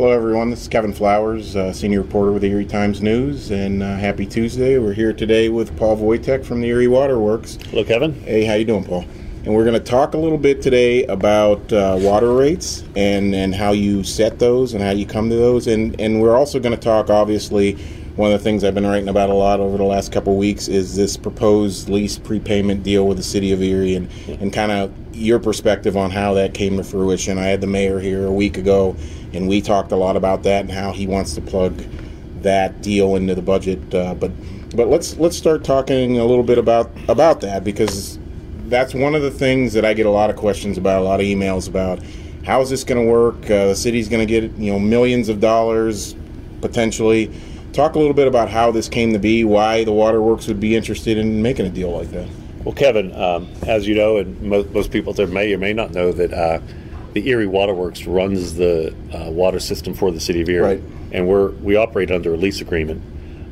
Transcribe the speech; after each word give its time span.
Hello, 0.00 0.12
everyone. 0.12 0.48
This 0.48 0.62
is 0.62 0.68
Kevin 0.68 0.94
Flowers, 0.94 1.56
uh, 1.56 1.74
senior 1.74 2.00
reporter 2.00 2.32
with 2.32 2.40
the 2.40 2.48
Erie 2.48 2.64
Times 2.64 3.02
News, 3.02 3.50
and 3.50 3.82
uh, 3.82 3.96
happy 3.96 4.24
Tuesday. 4.24 4.78
We're 4.78 4.94
here 4.94 5.12
today 5.12 5.50
with 5.50 5.76
Paul 5.76 5.98
Vojtek 5.98 6.42
from 6.42 6.62
the 6.62 6.68
Erie 6.68 6.88
Waterworks. 6.88 7.58
Hello, 7.66 7.84
Kevin. 7.84 8.14
Hey, 8.22 8.46
how 8.46 8.54
you 8.54 8.64
doing, 8.64 8.82
Paul? 8.82 9.04
And 9.44 9.54
we're 9.54 9.64
going 9.64 9.74
to 9.74 9.78
talk 9.78 10.14
a 10.14 10.16
little 10.16 10.38
bit 10.38 10.62
today 10.62 11.04
about 11.04 11.70
uh, 11.70 11.98
water 12.00 12.32
rates 12.32 12.82
and, 12.96 13.34
and 13.34 13.54
how 13.54 13.72
you 13.72 14.02
set 14.02 14.38
those 14.38 14.72
and 14.72 14.82
how 14.82 14.92
you 14.92 15.04
come 15.04 15.28
to 15.28 15.36
those. 15.36 15.66
And, 15.66 16.00
and 16.00 16.22
we're 16.22 16.34
also 16.34 16.58
going 16.58 16.74
to 16.74 16.80
talk, 16.80 17.10
obviously, 17.10 17.74
one 18.16 18.32
of 18.32 18.38
the 18.38 18.42
things 18.42 18.64
I've 18.64 18.74
been 18.74 18.86
writing 18.86 19.10
about 19.10 19.28
a 19.28 19.34
lot 19.34 19.60
over 19.60 19.76
the 19.76 19.84
last 19.84 20.12
couple 20.12 20.34
weeks 20.38 20.66
is 20.66 20.96
this 20.96 21.18
proposed 21.18 21.90
lease 21.90 22.18
prepayment 22.18 22.82
deal 22.82 23.06
with 23.06 23.18
the 23.18 23.22
city 23.22 23.52
of 23.52 23.62
Erie 23.62 23.96
and, 23.96 24.10
and 24.40 24.50
kind 24.50 24.72
of 24.72 24.94
your 25.14 25.38
perspective 25.38 25.96
on 25.96 26.10
how 26.10 26.32
that 26.34 26.54
came 26.54 26.78
to 26.78 26.84
fruition. 26.84 27.36
I 27.36 27.44
had 27.44 27.60
the 27.60 27.66
mayor 27.66 28.00
here 28.00 28.26
a 28.26 28.32
week 28.32 28.56
ago, 28.56 28.96
and 29.32 29.48
we 29.48 29.60
talked 29.60 29.92
a 29.92 29.96
lot 29.96 30.16
about 30.16 30.42
that 30.44 30.62
and 30.62 30.70
how 30.70 30.92
he 30.92 31.06
wants 31.06 31.34
to 31.34 31.40
plug 31.40 31.82
that 32.42 32.82
deal 32.82 33.16
into 33.16 33.34
the 33.34 33.42
budget. 33.42 33.94
Uh, 33.94 34.14
but 34.14 34.32
but 34.74 34.88
let's 34.88 35.16
let's 35.18 35.36
start 35.36 35.64
talking 35.64 36.18
a 36.18 36.24
little 36.24 36.44
bit 36.44 36.58
about 36.58 36.90
about 37.08 37.40
that 37.40 37.64
because 37.64 38.18
that's 38.66 38.94
one 38.94 39.14
of 39.14 39.22
the 39.22 39.30
things 39.30 39.72
that 39.72 39.84
I 39.84 39.94
get 39.94 40.06
a 40.06 40.10
lot 40.10 40.30
of 40.30 40.36
questions 40.36 40.78
about, 40.78 41.02
a 41.02 41.04
lot 41.04 41.20
of 41.20 41.26
emails 41.26 41.68
about. 41.68 42.00
How 42.44 42.60
is 42.62 42.70
this 42.70 42.84
going 42.84 43.04
to 43.04 43.10
work? 43.10 43.36
Uh, 43.44 43.66
the 43.66 43.76
city's 43.76 44.08
going 44.08 44.26
to 44.26 44.40
get 44.40 44.50
you 44.58 44.72
know 44.72 44.78
millions 44.78 45.28
of 45.28 45.40
dollars 45.40 46.14
potentially. 46.60 47.30
Talk 47.72 47.94
a 47.94 47.98
little 47.98 48.14
bit 48.14 48.26
about 48.26 48.48
how 48.48 48.72
this 48.72 48.88
came 48.88 49.12
to 49.12 49.18
be, 49.18 49.44
why 49.44 49.84
the 49.84 49.92
Waterworks 49.92 50.48
would 50.48 50.58
be 50.58 50.74
interested 50.74 51.18
in 51.18 51.40
making 51.40 51.66
a 51.66 51.70
deal 51.70 51.90
like 51.90 52.10
that. 52.10 52.28
Well, 52.64 52.74
Kevin, 52.74 53.14
um, 53.14 53.48
as 53.66 53.86
you 53.86 53.94
know, 53.94 54.18
and 54.18 54.40
most, 54.42 54.70
most 54.70 54.90
people 54.90 55.12
there 55.12 55.26
may 55.26 55.52
or 55.54 55.58
may 55.58 55.72
not 55.72 55.92
know 55.92 56.12
that 56.12 56.32
uh, 56.32 56.60
the 57.12 57.28
Erie 57.28 57.46
Waterworks 57.46 58.06
runs 58.06 58.54
the 58.54 58.94
uh, 59.12 59.30
water 59.30 59.58
system 59.60 59.94
for 59.94 60.10
the 60.10 60.20
city 60.20 60.40
of 60.42 60.48
Erie, 60.48 60.62
Right. 60.76 60.82
and 61.12 61.26
we're 61.28 61.50
we 61.50 61.76
operate 61.76 62.10
under 62.10 62.34
a 62.34 62.36
lease 62.36 62.60
agreement. 62.60 63.02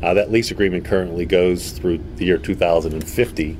Uh, 0.02 0.14
that 0.14 0.30
lease 0.30 0.50
agreement 0.52 0.84
currently 0.84 1.26
goes 1.26 1.72
through 1.72 1.98
the 2.16 2.24
year 2.24 2.38
2050, 2.38 3.56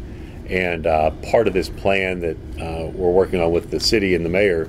and 0.49 0.87
uh, 0.87 1.11
part 1.31 1.49
of 1.49 1.53
this 1.55 1.69
plan 1.69 2.21
that 2.21 2.37
uh, 2.61 2.87
we're 2.95 3.11
working 3.11 3.41
on 3.41 3.51
with 3.53 3.71
the 3.71 3.81
city 3.81 4.15
and 4.15 4.25
the 4.25 4.29
mayor 4.31 4.69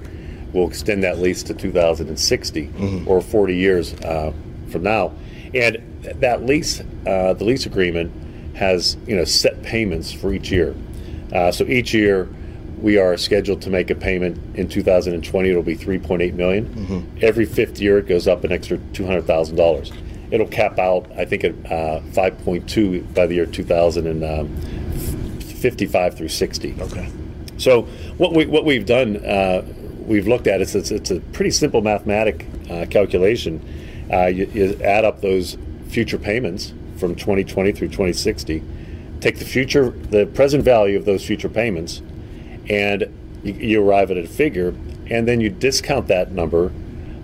will 0.52 0.68
extend 0.68 1.04
that 1.04 1.20
lease 1.20 1.44
to 1.44 1.54
2060 1.54 3.06
or 3.06 3.22
40 3.22 3.56
years 3.56 3.94
uh, 4.02 4.34
from 4.72 4.82
now. 4.84 5.12
And 5.54 5.78
that 6.22 6.44
lease, 6.46 6.82
uh, 7.06 7.34
the 7.34 7.44
lease 7.44 7.66
agreement, 7.68 8.12
has 8.56 8.98
you 9.06 9.16
know 9.16 9.26
set 9.26 9.62
payments 9.62 10.12
for 10.12 10.34
each 10.34 10.50
year. 10.52 10.76
Uh, 11.32 11.52
so 11.52 11.64
each 11.66 11.94
year 11.94 12.28
we 12.82 12.98
are 12.98 13.16
scheduled 13.18 13.62
to 13.62 13.70
make 13.70 13.90
a 13.90 13.96
payment 13.96 14.38
in 14.56 14.68
2020 14.68 15.50
it'll 15.50 15.62
be 15.64 15.76
3.8 15.76 16.34
million. 16.34 17.08
every 17.22 17.46
fifth 17.46 17.80
year 17.80 18.00
it 18.00 18.08
goes 18.08 18.28
up 18.28 18.44
an 18.44 18.52
extra 18.52 18.78
$200000 18.78 19.94
it'll 20.32 20.48
cap 20.48 20.78
out 20.80 21.06
i 21.18 21.26
think 21.26 21.44
at 21.44 21.52
uh, 21.72 22.00
5.2 22.12 23.14
by 23.14 23.26
the 23.28 23.36
year 23.36 23.46
2055 23.46 26.18
through 26.18 26.28
60 26.30 26.76
Okay. 26.82 27.10
so 27.58 27.84
what 28.18 28.34
we 28.34 28.46
what 28.46 28.66
we've 28.66 28.86
done, 28.86 29.18
uh, 29.26 29.62
we've 30.06 30.28
looked 30.28 30.48
at 30.48 30.62
it. 30.62 30.74
It's, 30.76 30.92
it's 30.92 31.12
a 31.12 31.20
pretty 31.34 31.52
simple 31.52 31.82
mathematic 31.82 32.46
uh, 32.70 32.86
calculation. 32.90 33.62
Uh, 34.12 34.26
you, 34.28 34.46
you 34.54 34.80
add 34.84 35.06
up 35.06 35.22
those 35.22 35.58
future 35.88 36.18
payments 36.18 36.74
from 36.98 37.16
2020 37.16 37.72
through 37.74 37.90
2060. 37.90 38.64
Take 39.20 39.38
the 39.38 39.46
future, 39.46 39.90
the 40.10 40.26
present 40.28 40.64
value 40.64 40.98
of 40.98 41.06
those 41.06 41.26
future 41.26 41.50
payments, 41.50 42.02
and 42.70 43.04
you, 43.44 43.54
you 43.54 43.84
arrive 43.84 44.12
at 44.12 44.18
a 44.18 44.28
figure, 44.28 44.74
and 45.10 45.28
then 45.28 45.42
you 45.42 45.50
discount 45.50 46.08
that 46.08 46.32
number 46.32 46.72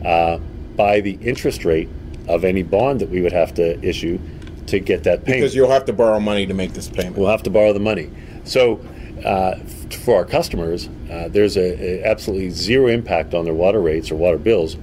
uh, 0.03 0.37
by 0.75 1.01
the 1.01 1.17
interest 1.21 1.65
rate 1.65 1.89
of 2.27 2.43
any 2.43 2.63
bond 2.63 3.01
that 3.01 3.09
we 3.09 3.21
would 3.21 3.31
have 3.31 3.53
to 3.53 3.79
issue 3.83 4.19
to 4.67 4.79
get 4.79 5.03
that 5.03 5.23
payment. 5.23 5.41
Because 5.41 5.55
you'll 5.55 5.69
have 5.69 5.85
to 5.85 5.93
borrow 5.93 6.19
money 6.19 6.45
to 6.45 6.53
make 6.53 6.73
this 6.73 6.89
payment. 6.89 7.17
We'll 7.17 7.29
have 7.29 7.43
to 7.43 7.49
borrow 7.49 7.71
the 7.73 7.79
money. 7.79 8.09
So, 8.43 8.83
uh, 9.23 9.57
for 10.03 10.17
our 10.17 10.25
customers, 10.25 10.89
uh, 11.11 11.29
there's 11.29 11.55
a, 11.57 12.01
a 12.01 12.03
absolutely 12.03 12.49
zero 12.49 12.87
impact 12.87 13.33
on 13.33 13.45
their 13.45 13.53
water 13.53 13.79
rates 13.79 14.11
or 14.11 14.15
water 14.15 14.37
bills. 14.37 14.75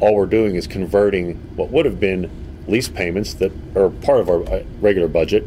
All 0.00 0.14
we're 0.14 0.26
doing 0.26 0.56
is 0.56 0.66
converting 0.66 1.34
what 1.56 1.70
would 1.70 1.86
have 1.86 1.98
been 1.98 2.30
lease 2.66 2.88
payments 2.88 3.34
that 3.34 3.50
are 3.74 3.90
part 3.90 4.20
of 4.20 4.28
our 4.28 4.42
uh, 4.48 4.62
regular 4.80 5.08
budget, 5.08 5.46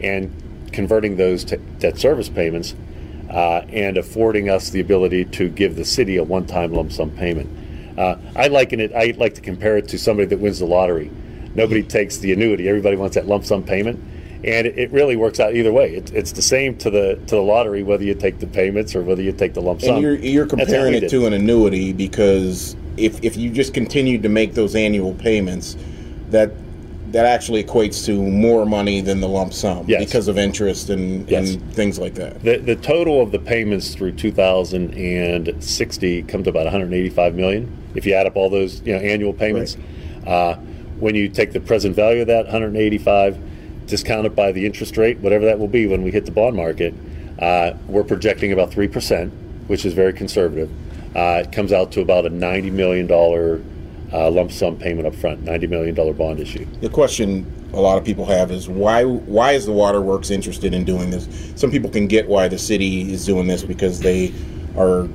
and 0.00 0.32
converting 0.72 1.16
those 1.16 1.44
to 1.44 1.56
debt 1.56 1.98
service 1.98 2.28
payments, 2.28 2.74
uh, 3.30 3.64
and 3.68 3.96
affording 3.98 4.48
us 4.48 4.70
the 4.70 4.80
ability 4.80 5.24
to 5.24 5.48
give 5.48 5.76
the 5.76 5.84
city 5.84 6.16
a 6.16 6.24
one-time 6.24 6.72
lump 6.72 6.92
sum 6.92 7.10
payment. 7.10 7.98
Uh, 7.98 8.16
I 8.34 8.48
liken 8.48 8.80
it. 8.80 8.92
I 8.94 9.14
like 9.16 9.34
to 9.34 9.40
compare 9.40 9.76
it 9.78 9.88
to 9.88 9.98
somebody 9.98 10.26
that 10.28 10.38
wins 10.38 10.58
the 10.58 10.66
lottery. 10.66 11.10
Nobody 11.54 11.82
takes 11.82 12.18
the 12.18 12.32
annuity. 12.32 12.68
Everybody 12.68 12.96
wants 12.96 13.14
that 13.14 13.26
lump 13.26 13.44
sum 13.44 13.62
payment, 13.62 13.98
and 14.44 14.66
it, 14.66 14.78
it 14.78 14.90
really 14.90 15.16
works 15.16 15.40
out 15.40 15.54
either 15.54 15.72
way. 15.72 15.94
It, 15.94 16.12
it's 16.12 16.32
the 16.32 16.42
same 16.42 16.76
to 16.78 16.90
the 16.90 17.14
to 17.14 17.36
the 17.36 17.42
lottery 17.42 17.82
whether 17.82 18.04
you 18.04 18.14
take 18.14 18.38
the 18.38 18.46
payments 18.46 18.94
or 18.94 19.02
whether 19.02 19.22
you 19.22 19.32
take 19.32 19.54
the 19.54 19.62
lump 19.62 19.80
sum. 19.80 19.94
And 19.94 20.02
you're, 20.02 20.16
you're 20.16 20.46
comparing 20.46 20.94
it 20.94 21.00
did 21.00 21.10
to 21.10 21.26
an 21.26 21.32
annuity 21.32 21.94
because 21.94 22.76
if, 22.96 23.22
if 23.24 23.36
you 23.36 23.50
just 23.50 23.72
continued 23.72 24.22
to 24.22 24.28
make 24.28 24.54
those 24.54 24.74
annual 24.74 25.14
payments, 25.14 25.76
that 26.30 26.50
that 27.12 27.24
actually 27.24 27.62
equates 27.62 28.04
to 28.06 28.20
more 28.20 28.66
money 28.66 29.00
than 29.00 29.20
the 29.20 29.28
lump 29.28 29.52
sum 29.52 29.84
Yes. 29.88 30.04
because 30.04 30.28
of 30.28 30.38
interest 30.38 30.90
and, 30.90 31.28
Yes. 31.28 31.54
and 31.54 31.74
things 31.74 31.98
like 31.98 32.14
that. 32.14 32.42
The, 32.42 32.58
the 32.58 32.76
total 32.76 33.20
of 33.22 33.32
the 33.32 33.38
payments 33.38 33.94
through 33.94 34.12
2060 34.12 36.22
come 36.24 36.42
to 36.44 36.50
about 36.50 36.64
185 36.64 37.34
million. 37.34 37.70
If 37.94 38.06
you 38.06 38.14
add 38.14 38.26
up 38.26 38.36
all 38.36 38.50
those 38.50 38.82
you 38.84 38.92
know 38.92 38.98
annual 38.98 39.32
payments, 39.32 39.76
uh, 40.26 40.56
when 40.98 41.14
you 41.14 41.28
take 41.28 41.52
the 41.52 41.60
present 41.60 41.94
value 41.94 42.22
of 42.22 42.26
that 42.28 42.46
185, 42.46 43.38
discount 43.86 44.26
it 44.26 44.34
by 44.34 44.52
the 44.52 44.66
interest 44.66 44.96
rate, 44.96 45.18
whatever 45.20 45.44
that 45.44 45.58
will 45.58 45.68
be 45.68 45.86
when 45.86 46.02
we 46.02 46.10
hit 46.10 46.24
the 46.26 46.32
bond 46.32 46.56
market, 46.56 46.92
uh, 47.38 47.72
we're 47.86 48.04
projecting 48.04 48.52
about 48.52 48.70
three 48.70 48.88
percent, 48.88 49.32
which 49.68 49.84
is 49.84 49.92
very 49.94 50.12
conservative. 50.12 50.70
Uh, 51.14 51.42
it 51.44 51.52
comes 51.52 51.72
out 51.72 51.92
to 51.92 52.00
about 52.00 52.26
a 52.26 52.30
90 52.30 52.70
million 52.70 53.06
dollar 53.06 53.60
uh, 54.16 54.30
lump 54.30 54.50
sum 54.50 54.78
payment 54.78 55.06
up 55.06 55.14
front, 55.14 55.42
90 55.42 55.66
million 55.66 55.94
dollar 55.94 56.14
bond 56.14 56.40
issue. 56.40 56.66
The 56.80 56.88
question 56.88 57.52
a 57.74 57.80
lot 57.80 57.98
of 57.98 58.04
people 58.04 58.24
have 58.24 58.50
is 58.50 58.68
why 58.68 59.04
why 59.04 59.52
is 59.52 59.66
the 59.66 59.72
waterworks 59.72 60.30
interested 60.30 60.72
in 60.72 60.84
doing 60.84 61.10
this? 61.10 61.28
Some 61.54 61.70
people 61.70 61.90
can 61.90 62.06
get 62.06 62.26
why 62.26 62.48
the 62.48 62.58
city 62.58 63.12
is 63.12 63.26
doing 63.26 63.46
this 63.46 63.62
because 63.62 64.00
they 64.00 64.32
are 64.76 65.06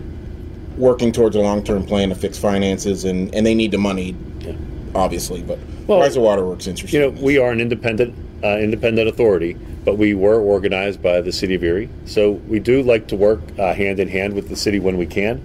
working 0.77 1.11
towards 1.11 1.35
a 1.35 1.39
long 1.39 1.63
term 1.63 1.83
plan 1.83 2.09
to 2.09 2.15
fix 2.15 2.37
finances 2.37 3.05
and, 3.05 3.33
and 3.33 3.45
they 3.45 3.55
need 3.55 3.71
the 3.71 3.79
money, 3.79 4.15
obviously. 4.93 5.41
But 5.41 5.57
Well, 5.87 5.99
why 5.99 6.05
is 6.05 6.13
the 6.13 6.21
waterworks 6.21 6.67
interested? 6.67 6.95
You 6.95 7.11
know, 7.11 7.17
in 7.17 7.21
we 7.23 7.39
are 7.39 7.51
an 7.51 7.59
independent 7.59 8.13
uh, 8.43 8.57
independent 8.59 9.09
authority, 9.09 9.53
but 9.83 9.97
we 9.97 10.13
were 10.13 10.39
organized 10.39 11.01
by 11.01 11.21
the 11.21 11.31
city 11.31 11.55
of 11.55 11.63
Erie, 11.63 11.89
so 12.05 12.31
we 12.31 12.59
do 12.59 12.83
like 12.83 13.07
to 13.07 13.15
work 13.15 13.39
uh, 13.57 13.73
hand 13.73 13.99
in 13.99 14.07
hand 14.07 14.35
with 14.35 14.49
the 14.49 14.55
city 14.55 14.79
when 14.79 14.97
we 14.97 15.07
can. 15.07 15.41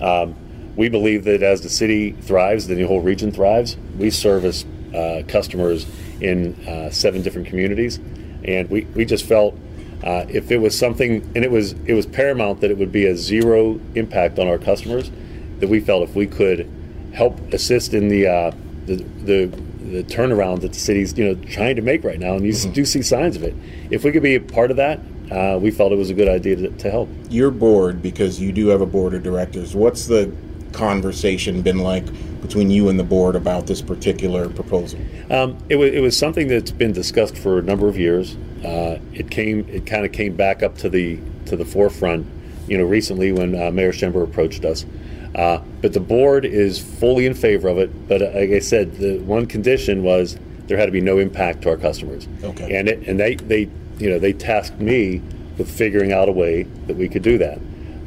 Um, 0.00 0.36
we 0.80 0.88
believe 0.88 1.24
that 1.24 1.42
as 1.42 1.60
the 1.60 1.68
city 1.68 2.12
thrives, 2.12 2.66
then 2.66 2.78
the 2.78 2.86
whole 2.86 3.02
region 3.02 3.30
thrives. 3.30 3.76
We 3.98 4.08
service 4.08 4.64
uh, 4.94 5.22
customers 5.28 5.86
in 6.22 6.54
uh, 6.66 6.88
seven 6.88 7.20
different 7.20 7.48
communities, 7.48 8.00
and 8.44 8.70
we, 8.70 8.86
we 8.94 9.04
just 9.04 9.26
felt 9.26 9.54
uh, 10.02 10.24
if 10.30 10.50
it 10.50 10.56
was 10.56 10.76
something, 10.76 11.20
and 11.34 11.44
it 11.44 11.50
was 11.50 11.72
it 11.84 11.92
was 11.92 12.06
paramount 12.06 12.62
that 12.62 12.70
it 12.70 12.78
would 12.78 12.90
be 12.90 13.04
a 13.04 13.14
zero 13.14 13.78
impact 13.94 14.38
on 14.38 14.48
our 14.48 14.56
customers, 14.56 15.10
that 15.58 15.68
we 15.68 15.80
felt 15.80 16.02
if 16.02 16.16
we 16.16 16.26
could 16.26 16.66
help 17.12 17.38
assist 17.52 17.92
in 17.92 18.08
the 18.08 18.26
uh, 18.26 18.50
the, 18.86 18.96
the 19.24 19.46
the 19.92 20.02
turnaround 20.04 20.62
that 20.62 20.72
the 20.72 20.78
city's 20.78 21.16
you 21.18 21.26
know 21.26 21.34
trying 21.44 21.76
to 21.76 21.82
make 21.82 22.02
right 22.04 22.18
now, 22.18 22.32
and 22.36 22.46
you 22.46 22.52
s 22.52 22.64
do 22.64 22.86
see 22.86 23.02
signs 23.02 23.36
of 23.36 23.42
it. 23.42 23.54
If 23.90 24.02
we 24.02 24.12
could 24.12 24.22
be 24.22 24.36
a 24.36 24.40
part 24.40 24.70
of 24.70 24.78
that, 24.78 24.98
uh, 25.30 25.58
we 25.60 25.70
felt 25.70 25.92
it 25.92 25.98
was 25.98 26.08
a 26.08 26.14
good 26.14 26.28
idea 26.28 26.56
to, 26.56 26.68
to 26.70 26.90
help. 26.90 27.10
your 27.28 27.50
board, 27.50 28.00
because 28.00 28.40
you 28.40 28.50
do 28.50 28.68
have 28.68 28.80
a 28.80 28.86
board 28.86 29.12
of 29.12 29.22
directors, 29.22 29.76
what's 29.76 30.06
the 30.06 30.32
conversation 30.72 31.62
been 31.62 31.78
like 31.78 32.04
between 32.40 32.70
you 32.70 32.88
and 32.88 32.98
the 32.98 33.04
board 33.04 33.36
about 33.36 33.66
this 33.66 33.82
particular 33.82 34.48
proposal? 34.48 35.00
Um, 35.30 35.58
it, 35.68 35.76
was, 35.76 35.92
it 35.92 36.00
was 36.00 36.16
something 36.16 36.48
that's 36.48 36.70
been 36.70 36.92
discussed 36.92 37.36
for 37.36 37.58
a 37.58 37.62
number 37.62 37.88
of 37.88 37.98
years. 37.98 38.36
Uh, 38.64 38.98
it 39.12 39.30
came 39.30 39.66
it 39.68 39.86
kind 39.86 40.04
of 40.04 40.12
came 40.12 40.36
back 40.36 40.62
up 40.62 40.76
to 40.78 40.88
the 40.88 41.18
to 41.46 41.56
the 41.56 41.64
forefront, 41.64 42.26
you 42.66 42.76
know, 42.76 42.84
recently 42.84 43.32
when 43.32 43.60
uh, 43.60 43.70
Mayor 43.70 43.92
Schember 43.92 44.22
approached 44.22 44.64
us. 44.64 44.84
Uh, 45.34 45.58
but 45.80 45.92
the 45.92 46.00
board 46.00 46.44
is 46.44 46.78
fully 46.78 47.24
in 47.24 47.34
favor 47.34 47.68
of 47.68 47.78
it. 47.78 48.08
But 48.08 48.22
uh, 48.22 48.30
like 48.34 48.50
I 48.50 48.58
said, 48.58 48.96
the 48.96 49.18
one 49.20 49.46
condition 49.46 50.02
was 50.02 50.38
there 50.66 50.76
had 50.76 50.86
to 50.86 50.92
be 50.92 51.00
no 51.00 51.18
impact 51.18 51.62
to 51.62 51.70
our 51.70 51.76
customers. 51.76 52.28
Okay. 52.42 52.76
And 52.76 52.88
it, 52.88 53.06
and 53.06 53.18
they 53.18 53.36
they 53.36 53.68
you 53.98 54.10
know 54.10 54.18
they 54.18 54.32
tasked 54.32 54.80
me 54.80 55.22
with 55.58 55.70
figuring 55.70 56.12
out 56.12 56.28
a 56.28 56.32
way 56.32 56.62
that 56.86 56.96
we 56.96 57.08
could 57.08 57.22
do 57.22 57.38
that. 57.38 57.58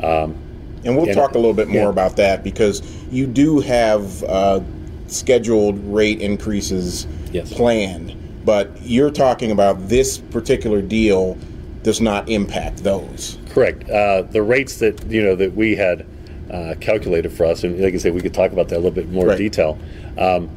Um, 0.04 0.36
And 0.86 0.98
we'll 0.98 1.14
talk 1.14 1.32
a 1.32 1.38
little 1.38 1.54
bit 1.54 1.68
more 1.68 1.84
yeah. 1.84 1.90
about 1.90 2.16
that 2.18 2.44
because 2.44 2.82
you 3.12 3.26
do 3.28 3.60
have 3.62 4.24
uh, 4.24 4.60
scheduled 5.08 5.80
rate 5.94 6.22
increases 6.22 7.08
Yes. 7.32 7.52
planned, 7.52 8.16
but 8.46 8.70
you're 8.84 9.10
talking 9.10 9.50
about 9.50 9.88
this 9.90 10.20
particular 10.20 10.82
deal 10.84 11.36
does 11.82 12.00
not 12.00 12.30
impact 12.30 12.84
those. 12.84 13.40
Correct. 13.50 13.90
Uh, 13.90 14.22
the 14.22 14.44
rates 14.44 14.78
that 14.78 15.04
you 15.10 15.24
know 15.24 15.36
that 15.36 15.56
we 15.56 15.76
had 15.76 16.06
uh, 16.52 16.76
calculated 16.80 17.32
for 17.32 17.46
us, 17.46 17.64
and 17.64 17.80
like 17.82 17.94
I 17.96 17.98
say, 17.98 18.12
we 18.12 18.22
could 18.22 18.34
talk 18.36 18.52
about 18.52 18.70
that 18.70 18.76
a 18.76 18.78
little 18.78 18.92
bit 18.92 19.10
more 19.10 19.28
Right. 19.28 19.38
detail. 19.38 19.80
Um, 20.18 20.48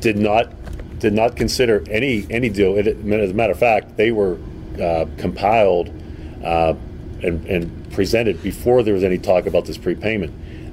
did 0.00 0.18
not 0.18 0.50
did 0.98 1.12
not 1.12 1.36
consider 1.36 1.84
any 1.90 2.26
any 2.28 2.48
deal. 2.48 2.76
It, 2.76 2.88
as 2.88 3.30
a 3.30 3.34
matter 3.34 3.52
of 3.52 3.58
fact, 3.58 3.96
they 3.96 4.10
were 4.10 4.38
uh, 4.82 5.06
compiled 5.16 5.90
uh, 6.44 6.74
and, 7.22 7.44
and 7.46 7.85
presented 7.96 8.42
before 8.42 8.82
there 8.82 8.92
was 8.92 9.02
any 9.02 9.16
talk 9.16 9.46
about 9.46 9.64
this 9.64 9.78
prepayment. 9.78 10.30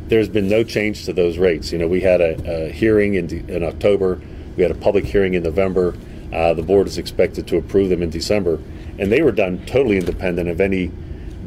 There's 0.09 0.27
been 0.27 0.49
no 0.49 0.61
change 0.65 1.05
to 1.05 1.13
those 1.13 1.37
rates. 1.37 1.71
You 1.71 1.77
know, 1.77 1.87
we 1.87 2.01
had 2.01 2.19
a, 2.19 2.67
a 2.67 2.69
hearing 2.69 3.13
in, 3.13 3.27
de- 3.27 3.55
in 3.55 3.63
October. 3.63 4.21
We 4.57 4.61
had 4.61 4.71
a 4.71 4.75
public 4.75 5.05
hearing 5.05 5.33
in 5.33 5.41
November. 5.41 5.95
Uh, 6.33 6.53
the 6.53 6.61
board 6.61 6.85
is 6.85 6.97
expected 6.97 7.47
to 7.47 7.57
approve 7.57 7.89
them 7.89 8.03
in 8.03 8.09
December, 8.09 8.59
and 8.99 9.09
they 9.09 9.21
were 9.21 9.31
done 9.31 9.65
totally 9.65 9.97
independent 9.97 10.49
of 10.49 10.59
any 10.59 10.91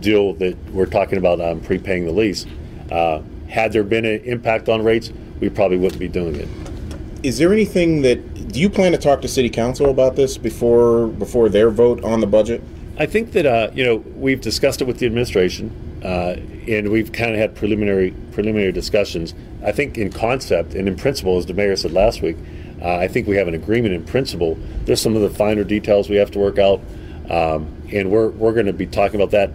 deal 0.01 0.33
that 0.35 0.57
we're 0.73 0.87
talking 0.87 1.19
about 1.19 1.43
um, 1.43 1.61
prepaying 1.61 2.07
the 2.07 2.13
lease. 2.13 2.47
Uh, 2.91 3.21
had 3.47 3.71
there 3.73 3.85
been 3.85 4.07
an 4.07 4.21
impact 4.25 4.71
on 4.71 4.83
rates, 4.83 5.13
we 5.41 5.51
probably 5.51 5.77
wouldn't 5.77 6.01
be 6.01 6.09
doing 6.09 6.37
it. 6.37 6.49
Is 7.23 7.37
there 7.37 7.53
anything 7.53 8.01
that 8.01 8.49
do 8.49 8.61
you 8.61 8.71
plan 8.71 8.93
to 8.93 8.99
talk 8.99 9.21
to 9.21 9.29
city 9.29 9.51
council 9.51 9.91
about 9.91 10.17
this 10.17 10.39
before 10.39 11.09
before 11.09 11.51
their 11.51 11.69
vote 11.69 12.03
on 12.03 12.21
the 12.21 12.27
budget? 12.27 12.63
I 12.99 13.07
think 13.07 13.33
that 13.33 13.47
uh, 13.47 13.71
you 13.75 13.85
know 13.85 13.97
we've 13.97 14.41
discussed 14.41 14.81
it 14.81 14.87
with 14.87 14.99
the 14.99 15.07
administration, 15.07 16.01
uh, 16.03 16.37
and 16.67 16.91
we've 16.91 17.13
kind 17.13 17.33
of 17.33 17.39
had 17.39 17.55
preliminary 17.55 18.13
preliminary 18.33 18.73
discussions. 18.73 19.35
I 19.63 19.73
think 19.73 19.99
in 19.99 20.11
concept 20.11 20.75
and 20.75 20.89
in 20.89 20.97
principle, 20.97 21.37
as 21.37 21.47
the 21.47 21.55
mayor 21.55 21.77
said 21.77 21.93
last 21.93 22.23
week, 22.23 22.37
uh, 22.81 22.97
I 22.97 23.09
think 23.09 23.27
we 23.27 23.37
have 23.37 23.49
an 23.49 23.55
agreement 23.55 23.95
in 23.95 24.05
principle. 24.05 24.57
There's 24.85 25.01
some 25.01 25.15
of 25.15 25.23
the 25.23 25.31
finer 25.31 25.65
details 25.65 26.09
we 26.09 26.17
have 26.17 26.31
to 26.33 26.39
work 26.39 26.59
out, 26.59 26.81
um, 27.31 27.71
and 27.93 28.11
we're 28.11 28.31
we're 28.31 28.55
going 28.55 28.67
to 28.67 28.73
be 28.73 28.87
talking 28.87 29.21
about 29.21 29.33
that. 29.33 29.51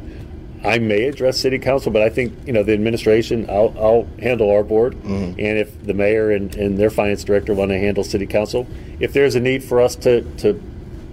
I 0.63 0.77
may 0.77 1.07
address 1.07 1.39
city 1.39 1.57
council, 1.57 1.91
but 1.91 2.03
I 2.03 2.09
think 2.09 2.33
you 2.45 2.53
know 2.53 2.61
the 2.61 2.73
administration. 2.73 3.49
I'll, 3.49 3.73
I'll 3.79 4.07
handle 4.19 4.51
our 4.51 4.63
board, 4.63 4.93
and 5.39 5.57
if 5.57 5.83
the 5.83 5.95
mayor 5.95 6.29
and, 6.29 6.53
and 6.55 6.77
their 6.77 6.91
finance 6.91 7.23
director 7.23 7.55
want 7.55 7.71
to 7.71 7.79
handle 7.79 8.03
city 8.03 8.27
council, 8.27 8.67
if 8.99 9.13
there's 9.13 9.33
a 9.33 9.39
need 9.39 9.63
for 9.63 9.81
us 9.81 9.95
to 9.97 10.21
to 10.37 10.61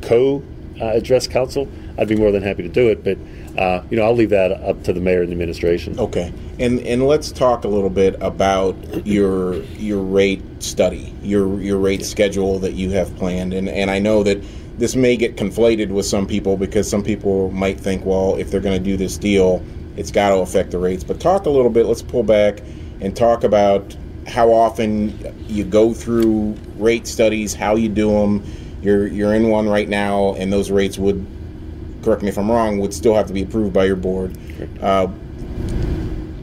co 0.03 0.43
uh, 0.79 0.89
address 0.89 1.27
council, 1.27 1.67
I'd 1.99 2.09
be 2.09 2.17
more 2.17 2.31
than 2.31 2.43
happy 2.43 2.63
to 2.63 2.69
do 2.69 2.89
it. 2.89 3.03
But 3.03 3.19
uh, 3.61 3.83
you 3.91 3.97
know, 3.97 4.05
I'll 4.05 4.15
leave 4.15 4.31
that 4.31 4.53
up 4.53 4.83
to 4.85 4.93
the 4.93 5.01
mayor 5.01 5.21
and 5.21 5.29
the 5.29 5.33
administration. 5.33 5.99
Okay, 5.99 6.33
and 6.59 6.81
and 6.81 7.07
let's 7.07 7.33
talk 7.33 7.65
a 7.65 7.69
little 7.69 7.91
bit 7.91 8.17
about 8.21 8.77
your 9.07 9.55
your 9.75 10.03
rate 10.03 10.43
study, 10.61 11.13
your 11.23 11.61
your 11.61 11.79
rate 11.79 12.05
schedule 12.05 12.59
that 12.61 12.75
you 12.75 12.91
have 12.91 13.15
planned, 13.17 13.53
and 13.53 13.69
and 13.69 13.91
I 13.91 13.99
know 13.99 14.23
that 14.23 14.43
this 14.79 14.95
may 14.95 15.17
get 15.17 15.37
conflated 15.37 15.89
with 15.89 16.07
some 16.07 16.27
people 16.27 16.57
because 16.57 16.89
some 16.89 17.03
people 17.03 17.51
might 17.51 17.81
think, 17.81 18.05
well, 18.05 18.37
if 18.37 18.51
they're 18.51 18.61
going 18.61 18.79
to 18.79 18.85
do 18.85 18.97
this 18.97 19.19
deal, 19.19 19.65
it's 19.97 20.13
got 20.13 20.31
to 20.31 20.37
affect 20.37 20.71
the 20.71 20.79
rates. 20.79 21.03
But 21.03 21.19
talk 21.19 21.47
a 21.47 21.51
little 21.51 21.71
bit. 21.71 21.87
Let's 21.87 22.03
pull 22.03 22.23
back 22.23 22.61
and 23.01 23.17
talk 23.17 23.43
about 23.43 23.97
how 24.29 24.53
often 24.53 25.19
you 25.49 25.65
go 25.65 25.93
through 25.93 26.55
rate 26.77 27.09
studies, 27.09 27.55
how 27.55 27.75
you 27.75 27.89
do 27.89 28.11
them. 28.13 28.45
You're 28.83 29.09
you're 29.09 29.35
in 29.35 29.49
one 29.49 29.69
right 29.69 29.89
now, 29.89 30.35
and 30.35 30.53
those 30.53 30.71
rates 30.71 30.97
would 30.99 31.27
correct 32.03 32.23
me 32.23 32.29
if 32.29 32.39
I'm 32.39 32.51
wrong, 32.51 32.79
would 32.79 32.95
still 32.95 33.15
have 33.15 33.27
to 33.27 33.33
be 33.33 33.43
approved 33.43 33.73
by 33.73 33.85
your 33.85 33.97
board. 33.97 34.37
Uh, 34.81 35.09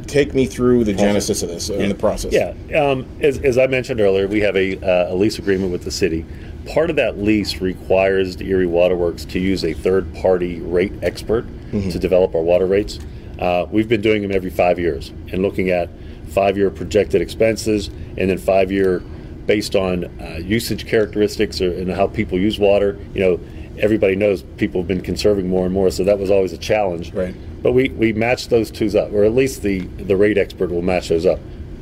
take 0.08 0.34
me 0.34 0.46
through 0.46 0.84
the 0.84 0.94
genesis 0.94 1.44
of 1.44 1.50
this 1.50 1.70
and 1.70 1.92
the 1.92 1.96
process. 1.96 2.32
Yeah, 2.32 2.54
um, 2.80 3.06
as, 3.22 3.40
as 3.40 3.58
I 3.58 3.68
mentioned 3.68 4.00
earlier, 4.00 4.28
we 4.28 4.40
have 4.42 4.56
a, 4.56 4.78
uh, 4.78 5.14
a 5.14 5.16
lease 5.16 5.40
agreement 5.40 5.72
with 5.72 5.84
the 5.84 5.92
city. 5.92 6.26
Part 6.68 6.90
of 6.90 6.96
that 6.96 7.18
lease 7.18 7.62
requires 7.62 8.38
the 8.38 8.50
Erie 8.50 8.66
Waterworks 8.66 9.26
to 9.26 9.40
use 9.40 9.64
a 9.64 9.74
third-party 9.74 10.62
rate 10.62 10.94
expert 11.02 11.46
to 11.92 12.00
develop 12.00 12.34
our 12.34 12.42
water 12.42 12.66
rates. 12.66 13.00
Uh, 13.38 13.66
we've 13.70 13.90
been 13.90 14.02
doing 14.02 14.22
them 14.22 14.32
every 14.32 14.50
five 14.50 14.80
years 14.80 15.10
and 15.32 15.42
looking 15.42 15.70
at 15.70 15.90
five-year 16.30 16.70
projected 16.70 17.22
expenses 17.22 17.90
and 18.18 18.30
then 18.30 18.38
five-year 18.38 19.00
based 19.46 19.76
on 19.76 20.06
uh, 20.22 20.38
usage 20.38 20.88
characteristics 20.88 21.60
or, 21.62 21.72
and 21.74 21.92
how 21.92 22.08
people 22.08 22.40
use 22.40 22.58
water. 22.58 22.98
You 23.14 23.20
know, 23.22 23.40
everybody 23.80 24.16
knows 24.16 24.44
people 24.58 24.82
have 24.82 24.88
been 24.88 25.02
conserving 25.02 25.50
more 25.50 25.66
and 25.66 25.74
more, 25.74 25.92
so 25.92 26.04
that 26.04 26.20
was 26.20 26.32
always 26.32 26.54
a 26.54 26.58
challenge. 26.58 27.14
Right. 27.14 27.36
But 27.62 27.74
we, 27.74 27.90
we 27.90 28.14
match 28.14 28.50
those 28.50 28.72
two 28.72 28.88
up, 28.98 29.12
or 29.12 29.24
at 29.24 29.34
least 29.34 29.62
the, 29.62 29.80
the 29.80 30.16
rate 30.16 30.38
expert 30.38 30.70
will 30.70 30.82
match 30.82 31.10
those 31.10 31.26
up. 31.26 31.40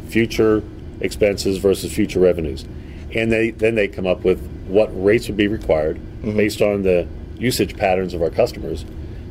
Future 0.07 0.63
expenses 1.01 1.57
versus 1.57 1.93
future 1.93 2.19
revenues. 2.19 2.65
And 3.13 3.31
they 3.31 3.51
then 3.51 3.75
they 3.75 3.87
come 3.87 4.07
up 4.07 4.23
with 4.23 4.41
what 4.67 4.89
rates 4.91 5.27
would 5.27 5.37
be 5.37 5.47
required 5.47 5.97
mm-hmm. 5.97 6.37
based 6.37 6.61
on 6.61 6.81
the 6.81 7.07
usage 7.37 7.77
patterns 7.77 8.13
of 8.13 8.21
our 8.21 8.29
customers 8.29 8.85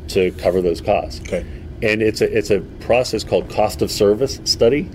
to 0.09 0.31
cover 0.33 0.61
those 0.61 0.81
costs. 0.81 1.21
Okay. 1.23 1.45
And 1.83 2.03
it's 2.03 2.21
a 2.21 2.37
it's 2.37 2.51
a 2.51 2.61
process 2.81 3.25
called 3.25 3.51
cost 3.51 3.83
of 3.83 3.91
service 3.91 4.41
study, 4.45 4.89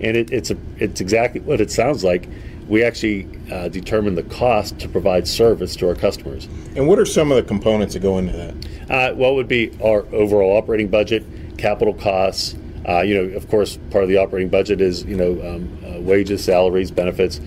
and 0.00 0.16
it, 0.16 0.30
it's 0.30 0.50
a 0.50 0.56
it's 0.76 1.00
exactly 1.00 1.40
what 1.40 1.60
it 1.60 1.70
sounds 1.70 2.04
like. 2.04 2.28
We 2.68 2.84
actually 2.84 3.26
uh, 3.50 3.68
determine 3.68 4.14
the 4.14 4.24
cost 4.24 4.78
to 4.80 4.88
provide 4.88 5.26
service 5.26 5.74
to 5.76 5.88
our 5.88 5.94
customers. 5.94 6.46
And 6.76 6.86
what 6.86 6.98
are 6.98 7.06
some 7.06 7.32
of 7.32 7.36
the 7.36 7.42
components 7.42 7.94
that 7.94 8.00
go 8.00 8.18
into 8.18 8.36
that? 8.36 8.54
Uh, 8.90 9.14
what 9.14 9.34
would 9.34 9.48
be 9.48 9.70
our 9.82 10.04
overall 10.12 10.56
operating 10.56 10.88
budget, 10.88 11.24
capital 11.56 11.94
costs? 11.94 12.56
Uh, 12.86 13.00
you 13.00 13.14
know, 13.14 13.36
of 13.36 13.48
course, 13.48 13.78
part 13.90 14.04
of 14.04 14.10
the 14.10 14.18
operating 14.18 14.48
budget 14.48 14.80
is 14.80 15.04
you 15.04 15.16
know 15.16 15.32
um, 15.46 15.78
uh, 15.84 16.00
wages, 16.00 16.44
salaries, 16.44 16.90
benefits, 16.90 17.40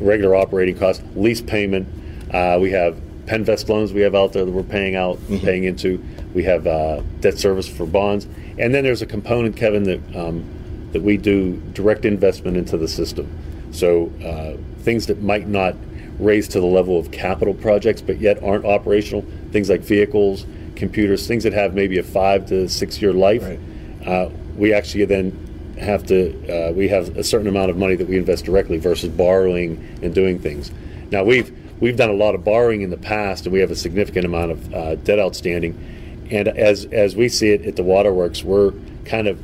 regular 0.00 0.34
operating 0.34 0.78
costs, 0.78 1.02
lease 1.14 1.40
payment. 1.40 1.88
Uh, 2.32 2.58
we 2.60 2.70
have 2.70 3.00
PENNVEST 3.26 3.68
loans 3.68 3.92
we 3.92 4.00
have 4.00 4.14
out 4.14 4.32
there 4.32 4.44
that 4.44 4.50
we're 4.50 4.62
paying 4.62 4.96
out, 4.96 5.18
paying 5.40 5.64
into. 5.64 6.02
We 6.34 6.42
have 6.44 6.66
uh, 6.66 7.02
debt 7.20 7.38
service 7.38 7.68
for 7.68 7.86
bonds, 7.86 8.26
and 8.58 8.74
then 8.74 8.84
there's 8.84 9.02
a 9.02 9.06
component, 9.06 9.56
Kevin, 9.56 9.82
that 9.84 10.16
um, 10.16 10.44
that 10.92 11.02
we 11.02 11.16
do 11.16 11.56
direct 11.72 12.04
investment 12.04 12.56
into 12.56 12.76
the 12.76 12.88
system. 12.88 13.30
So 13.72 14.12
uh, 14.24 14.56
things 14.82 15.06
that 15.06 15.22
might 15.22 15.48
not 15.48 15.74
raise 16.18 16.46
to 16.48 16.60
the 16.60 16.66
level 16.66 16.98
of 16.98 17.10
capital 17.10 17.54
projects, 17.54 18.00
but 18.00 18.20
yet 18.20 18.42
aren't 18.42 18.64
operational. 18.64 19.24
Things 19.50 19.68
like 19.68 19.80
vehicles, 19.80 20.46
computers, 20.76 21.26
things 21.26 21.42
that 21.44 21.52
have 21.52 21.74
maybe 21.74 21.98
a 21.98 22.02
five 22.02 22.46
to 22.46 22.68
six 22.68 23.02
year 23.02 23.12
life. 23.12 23.42
Right. 23.42 23.60
Uh, 24.06 24.30
we 24.56 24.72
actually 24.72 25.04
then 25.06 25.48
have 25.78 26.06
to 26.06 26.68
uh, 26.68 26.72
we 26.72 26.88
have 26.88 27.16
a 27.16 27.24
certain 27.24 27.48
amount 27.48 27.70
of 27.70 27.76
money 27.76 27.96
that 27.96 28.08
we 28.08 28.16
invest 28.16 28.44
directly 28.44 28.78
versus 28.78 29.08
borrowing 29.10 29.98
and 30.02 30.14
doing 30.14 30.38
things. 30.38 30.70
Now 31.10 31.24
we've 31.24 31.56
we've 31.80 31.96
done 31.96 32.10
a 32.10 32.14
lot 32.14 32.34
of 32.34 32.44
borrowing 32.44 32.82
in 32.82 32.90
the 32.90 32.96
past, 32.96 33.46
and 33.46 33.52
we 33.52 33.60
have 33.60 33.70
a 33.70 33.76
significant 33.76 34.24
amount 34.24 34.52
of 34.52 34.74
uh, 34.74 34.94
debt 34.96 35.18
outstanding. 35.18 36.28
And 36.30 36.48
as 36.48 36.84
as 36.86 37.16
we 37.16 37.28
see 37.28 37.50
it 37.50 37.66
at 37.66 37.76
the 37.76 37.82
waterworks, 37.82 38.44
we're 38.44 38.72
kind 39.04 39.28
of 39.28 39.38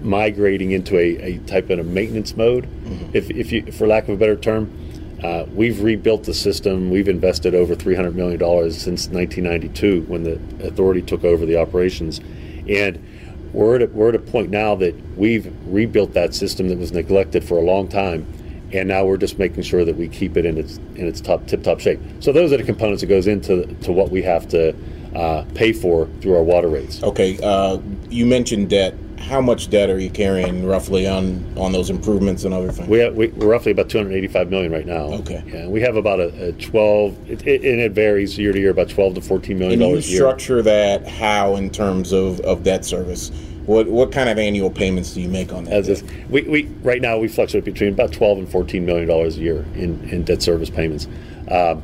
migrating 0.00 0.70
into 0.72 0.96
a, 0.96 1.16
a 1.16 1.38
type 1.40 1.70
of 1.70 1.78
a 1.78 1.84
maintenance 1.84 2.36
mode, 2.36 2.68
if, 3.14 3.30
if 3.30 3.52
you 3.52 3.70
for 3.72 3.86
lack 3.86 4.04
of 4.04 4.10
a 4.10 4.16
better 4.16 4.36
term. 4.36 4.76
Uh, 5.22 5.44
we've 5.52 5.82
rebuilt 5.82 6.24
the 6.24 6.32
system. 6.32 6.90
We've 6.90 7.08
invested 7.08 7.54
over 7.54 7.76
$300 7.76 8.14
million 8.14 8.38
since 8.72 9.08
1992 9.08 10.06
when 10.08 10.22
the 10.22 10.66
authority 10.66 11.02
took 11.02 11.24
over 11.24 11.44
the 11.44 11.58
operations. 11.60 12.20
And 12.66 13.04
we're 13.52 13.76
at, 13.76 13.82
a, 13.82 13.86
we're 13.88 14.10
at 14.10 14.14
a 14.14 14.20
point 14.20 14.50
now 14.50 14.74
that 14.76 14.94
we've 15.16 15.52
rebuilt 15.66 16.14
that 16.14 16.34
system 16.34 16.68
that 16.68 16.78
was 16.78 16.92
neglected 16.92 17.44
for 17.44 17.58
a 17.58 17.62
long 17.62 17.88
time. 17.88 18.26
And 18.72 18.88
now 18.88 19.04
we're 19.04 19.16
just 19.16 19.38
making 19.38 19.64
sure 19.64 19.84
that 19.84 19.96
we 19.96 20.08
keep 20.08 20.36
it 20.36 20.46
in 20.46 20.56
its 20.56 20.76
in 20.94 21.08
its 21.08 21.20
top 21.20 21.46
tip 21.48 21.64
top 21.64 21.80
shape. 21.80 21.98
So 22.20 22.32
those 22.32 22.52
are 22.52 22.56
the 22.56 22.62
components 22.62 23.00
that 23.00 23.08
goes 23.08 23.26
into 23.26 23.66
to 23.66 23.92
what 23.92 24.10
we 24.10 24.22
have 24.22 24.46
to 24.50 24.76
uh, 25.14 25.44
pay 25.54 25.72
for 25.72 26.06
through 26.20 26.36
our 26.36 26.42
water 26.44 26.68
rates. 26.68 27.02
Okay, 27.02 27.36
uh, 27.42 27.80
you 28.08 28.26
mentioned 28.26 28.70
debt. 28.70 28.94
How 29.20 29.40
much 29.40 29.70
debt 29.70 29.90
are 29.90 29.98
you 29.98 30.10
carrying 30.10 30.66
roughly 30.66 31.06
on 31.06 31.44
on 31.56 31.72
those 31.72 31.90
improvements 31.90 32.44
and 32.44 32.52
other 32.52 32.72
things? 32.72 32.88
We 32.88 32.98
have, 32.98 33.14
we, 33.14 33.28
we're 33.28 33.48
roughly 33.48 33.72
about 33.72 33.88
285 33.88 34.50
million 34.50 34.72
right 34.72 34.86
now. 34.86 35.04
Okay. 35.20 35.42
Yeah, 35.46 35.68
we 35.68 35.80
have 35.82 35.96
about 35.96 36.20
a, 36.20 36.48
a 36.48 36.52
12, 36.52 37.30
it, 37.30 37.46
it, 37.46 37.64
and 37.64 37.80
it 37.80 37.92
varies 37.92 38.36
year 38.38 38.52
to 38.52 38.58
year, 38.58 38.70
about 38.70 38.88
12 38.88 39.16
to 39.16 39.20
14 39.20 39.58
million 39.58 39.74
and 39.74 39.82
you 39.82 39.88
dollars 39.88 40.08
a 40.08 40.10
year. 40.10 40.18
structure 40.18 40.62
that 40.62 41.06
how 41.06 41.56
in 41.56 41.70
terms 41.70 42.12
of, 42.12 42.40
of 42.40 42.62
debt 42.62 42.84
service? 42.84 43.30
What 43.66 43.86
what 43.86 44.10
kind 44.10 44.28
of 44.28 44.38
annual 44.38 44.70
payments 44.70 45.12
do 45.14 45.20
you 45.20 45.28
make 45.28 45.52
on 45.52 45.64
that? 45.64 45.74
As 45.74 45.88
is, 45.88 46.02
we, 46.28 46.42
we 46.42 46.64
right 46.82 47.00
now 47.00 47.18
we 47.18 47.28
fluctuate 47.28 47.64
between 47.64 47.92
about 47.92 48.12
12 48.12 48.38
and 48.38 48.50
14 48.50 48.84
million 48.84 49.06
dollars 49.06 49.36
a 49.36 49.40
year 49.40 49.64
in, 49.74 50.02
in 50.08 50.24
debt 50.24 50.42
service 50.42 50.70
payments. 50.70 51.06
Um, 51.48 51.82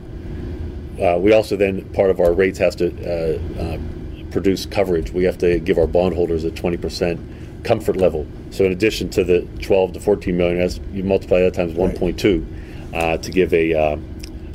uh, 1.00 1.18
we 1.18 1.32
also 1.32 1.56
then 1.56 1.84
part 1.92 2.10
of 2.10 2.20
our 2.20 2.32
rates 2.32 2.58
has 2.58 2.74
to 2.76 2.86
uh, 2.86 3.62
uh, 3.62 3.78
produce 4.36 4.66
coverage. 4.66 5.12
We 5.12 5.24
have 5.24 5.38
to 5.38 5.58
give 5.58 5.78
our 5.78 5.86
bondholders 5.86 6.44
a 6.44 6.50
20 6.50 6.76
percent 6.76 7.20
comfort 7.64 7.96
level. 7.96 8.26
So 8.50 8.64
in 8.64 8.72
addition 8.72 9.08
to 9.10 9.24
the 9.24 9.48
12 9.62 9.94
to 9.94 10.00
14 10.00 10.36
million, 10.36 10.60
as 10.60 10.78
you 10.92 11.02
multiply 11.02 11.40
that 11.40 11.54
times 11.54 11.72
1.2 11.72 12.94
uh, 12.94 13.16
to 13.16 13.30
give 13.30 13.54
a, 13.54 13.72
uh, 13.72 13.96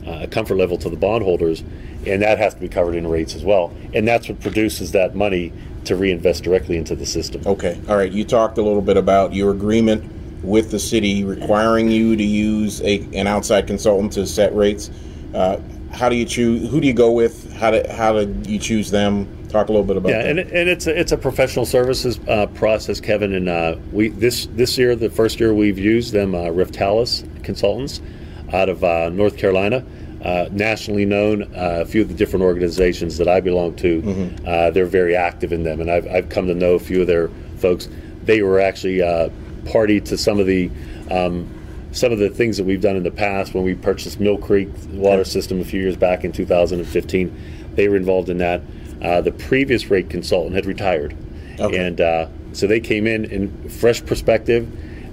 a 0.05 0.27
comfort 0.27 0.55
level 0.55 0.77
to 0.77 0.87
the 0.87 0.95
bondholders, 0.95 1.61
and 2.05 2.21
that 2.21 2.37
has 2.37 2.53
to 2.53 2.59
be 2.59 2.69
covered 2.69 2.93
in 2.93 3.07
rates 3.07 3.33
as 3.33 3.43
well. 3.43 3.73
And 3.95 4.07
that's 4.07 4.29
what 4.29 4.39
produces 4.39 4.91
that 4.91 5.15
money 5.15 5.51
to 5.85 5.95
reinvest 5.95 6.43
directly 6.43 6.77
into 6.77 6.95
the 6.95 7.07
system. 7.07 7.41
Okay, 7.47 7.81
all 7.89 7.97
right. 7.97 8.11
You 8.11 8.23
talked 8.23 8.59
a 8.59 8.61
little 8.61 8.83
bit 8.83 8.97
about 8.97 9.33
your 9.33 9.49
agreement 9.49 10.03
with 10.43 10.69
the 10.69 10.79
city 10.79 11.23
requiring 11.23 11.89
you 11.89 12.15
to 12.15 12.23
use 12.23 12.81
a, 12.83 12.99
an 13.15 13.25
outside 13.25 13.65
consultant 13.65 14.13
to 14.13 14.27
set 14.27 14.55
rates. 14.55 14.91
Uh, 15.33 15.59
how 15.91 16.09
do 16.09 16.15
you 16.15 16.25
choose? 16.25 16.69
Who 16.69 16.79
do 16.81 16.87
you 16.87 16.93
go 16.93 17.11
with? 17.11 17.51
How 17.53 17.71
do 17.71 17.83
how 17.91 18.13
do 18.23 18.33
you 18.49 18.59
choose 18.59 18.91
them? 18.91 19.27
Talk 19.49 19.67
a 19.67 19.71
little 19.73 19.85
bit 19.85 19.97
about 19.97 20.09
Yeah, 20.09 20.19
that. 20.19 20.29
and, 20.29 20.39
it- 20.39 20.51
and 20.51 20.69
it's 20.69 20.87
a, 20.87 20.97
it's 20.97 21.11
a 21.11 21.17
professional 21.17 21.65
services 21.65 22.19
uh, 22.29 22.45
process, 22.47 23.01
Kevin. 23.01 23.33
And 23.33 23.49
uh, 23.49 23.75
we 23.91 24.09
this 24.09 24.47
this 24.53 24.77
year, 24.77 24.95
the 24.95 25.09
first 25.09 25.39
year 25.39 25.53
we've 25.53 25.77
used 25.79 26.13
them, 26.13 26.33
uh, 26.33 26.45
Raftelis 26.45 27.25
Consultants, 27.43 28.01
out 28.53 28.69
of 28.69 28.83
uh, 28.83 29.09
North 29.09 29.37
Carolina, 29.37 29.83
uh, 30.23 30.47
nationally 30.51 31.05
known. 31.05 31.43
Uh, 31.53 31.79
a 31.81 31.85
few 31.85 32.01
of 32.01 32.07
the 32.07 32.13
different 32.13 32.43
organizations 32.43 33.17
that 33.17 33.27
I 33.27 33.41
belong 33.41 33.75
to, 33.77 34.31
uh, 34.45 34.71
they're 34.71 34.85
very 34.85 35.15
active 35.15 35.51
in 35.51 35.63
them, 35.63 35.81
and 35.81 35.91
I've 35.91 36.07
I've 36.07 36.29
come 36.29 36.47
to 36.47 36.55
know 36.55 36.75
a 36.75 36.79
few 36.79 37.01
of 37.01 37.07
their 37.07 37.29
folks. 37.57 37.89
They 38.23 38.41
were 38.43 38.59
actually 38.61 39.01
uh, 39.01 39.29
party 39.65 39.99
to 40.01 40.17
some 40.17 40.39
of 40.39 40.45
the. 40.47 40.69
Um, 41.09 41.49
some 41.91 42.11
of 42.11 42.19
the 42.19 42.29
things 42.29 42.57
that 42.57 42.63
we've 42.63 42.81
done 42.81 42.95
in 42.95 43.03
the 43.03 43.11
past 43.11 43.53
when 43.53 43.63
we 43.63 43.75
purchased 43.75 44.19
Mill 44.19 44.37
Creek 44.37 44.69
water 44.91 45.23
system 45.23 45.59
a 45.59 45.65
few 45.65 45.81
years 45.81 45.97
back 45.97 46.23
in 46.23 46.31
2015, 46.31 47.37
they 47.75 47.87
were 47.87 47.95
involved 47.95 48.29
in 48.29 48.37
that. 48.39 48.61
Uh, 49.01 49.19
the 49.21 49.31
previous 49.31 49.89
rate 49.89 50.09
consultant 50.09 50.55
had 50.55 50.65
retired, 50.65 51.15
Okay. 51.59 51.77
and 51.77 51.99
uh, 51.99 52.27
so 52.53 52.67
they 52.67 52.79
came 52.79 53.07
in 53.07 53.25
in 53.25 53.69
fresh 53.69 54.03
perspective. 54.05 54.67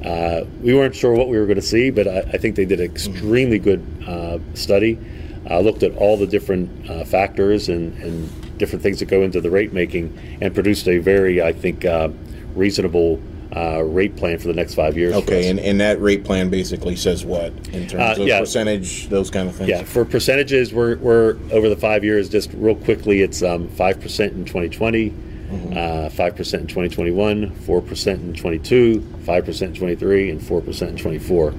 Uh, 0.04 0.44
we 0.62 0.74
weren't 0.74 0.94
sure 0.94 1.12
what 1.14 1.28
we 1.28 1.36
were 1.38 1.46
going 1.46 1.56
to 1.56 1.62
see, 1.62 1.90
but 1.90 2.06
I, 2.06 2.18
I 2.20 2.36
think 2.38 2.54
they 2.54 2.64
did 2.64 2.80
an 2.80 2.86
extremely 2.86 3.58
good 3.58 3.84
uh, 4.06 4.38
study. 4.54 4.98
Uh, 5.50 5.60
looked 5.60 5.82
at 5.82 5.96
all 5.96 6.16
the 6.16 6.26
different 6.26 6.90
uh, 6.90 7.04
factors 7.04 7.68
and, 7.70 7.96
and 8.02 8.58
different 8.58 8.82
things 8.82 8.98
that 8.98 9.06
go 9.06 9.22
into 9.22 9.40
the 9.40 9.50
rate 9.50 9.72
making, 9.72 10.16
and 10.40 10.52
produced 10.54 10.86
a 10.88 10.98
very, 10.98 11.40
I 11.42 11.52
think, 11.52 11.84
uh, 11.84 12.10
reasonable 12.54 13.20
uh, 13.56 13.82
rate 13.82 14.14
plan 14.16 14.38
for 14.38 14.48
the 14.48 14.54
next 14.54 14.74
five 14.74 14.96
years. 14.96 15.14
okay, 15.14 15.48
and, 15.48 15.58
and 15.58 15.80
that 15.80 16.00
rate 16.00 16.24
plan 16.24 16.50
basically 16.50 16.94
says 16.96 17.24
what 17.24 17.52
in 17.72 17.86
terms 17.88 18.18
Uh, 18.18 18.22
of 18.22 18.28
yeah. 18.28 18.40
percentage, 18.40 19.08
those 19.08 19.30
kind 19.30 19.48
of 19.48 19.54
things. 19.56 19.70
Yeah, 19.70 19.82
for 19.84 20.04
percentages, 20.04 20.72
we're, 20.72 20.96
we're 20.96 21.36
over 21.50 21.68
the 21.68 21.76
five 21.76 22.04
years. 22.04 22.28
Just 22.28 22.50
real 22.54 22.74
quickly, 22.74 23.22
it's 23.22 23.42
um, 23.42 23.68
five 23.68 24.00
percent 24.00 24.34
in 24.34 24.44
2020, 24.44 25.14
uh, 25.74 26.10
five 26.10 26.36
percent 26.36 26.62
in 26.62 26.68
2021, 26.68 27.50
four 27.60 27.80
percent 27.80 28.20
in 28.20 28.34
22, 28.34 29.00
five 29.24 29.44
percent 29.46 29.70
in 29.72 29.78
23, 29.78 30.30
and 30.30 30.42
four 30.46 30.60
percent 30.60 30.90
in 30.92 30.96
24. 30.98 31.54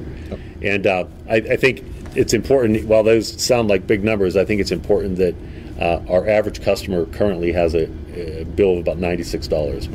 And 0.61 0.85
uh, 0.85 1.05
I, 1.29 1.35
I 1.37 1.55
think 1.55 1.83
it's 2.15 2.33
important. 2.33 2.85
While 2.85 3.03
those 3.03 3.41
sound 3.41 3.67
like 3.69 3.87
big 3.87 4.03
numbers, 4.03 4.35
I 4.35 4.45
think 4.45 4.61
it's 4.61 4.71
important 4.71 5.15
that 5.17 5.33
uh, 5.79 6.01
our 6.09 6.27
average 6.27 6.61
customer 6.61 7.05
currently 7.05 7.51
has 7.53 7.73
a, 7.73 7.89
a 8.13 8.43
bill 8.43 8.73
of 8.73 8.79
about 8.79 8.97
ninety-six 8.97 9.47
dollars. 9.47 9.87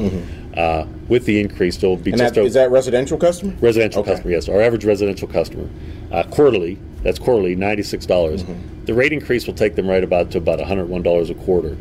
Uh, 0.56 0.86
with 1.08 1.24
the 1.26 1.40
increase, 1.40 1.76
it'll 1.78 1.96
be 1.96 2.12
And 2.12 2.18
just 2.20 2.34
that, 2.34 2.40
over 2.40 2.46
is 2.46 2.54
that 2.54 2.70
residential 2.70 3.18
customer? 3.18 3.54
residential 3.60 4.02
Okay. 4.02 4.12
customer. 4.12 4.30
Yes, 4.32 4.48
our 4.48 4.62
average 4.62 4.84
residential 4.84 5.28
customer, 5.28 5.68
uh, 6.12 6.22
quarterly. 6.24 6.78
That's 7.02 7.18
quarterly, 7.18 7.54
ninety-six 7.54 8.06
dollars. 8.06 8.44
Mm-hmm. 8.44 8.84
The 8.86 8.94
rate 8.94 9.12
increase 9.12 9.46
will 9.46 9.54
take 9.54 9.74
them 9.74 9.88
right 9.88 10.02
about 10.02 10.30
to 10.30 10.38
about 10.38 10.58
one 10.58 10.68
hundred 10.68 10.88
one 10.88 11.02
dollars 11.02 11.28
a 11.28 11.34
quarter. 11.34 11.76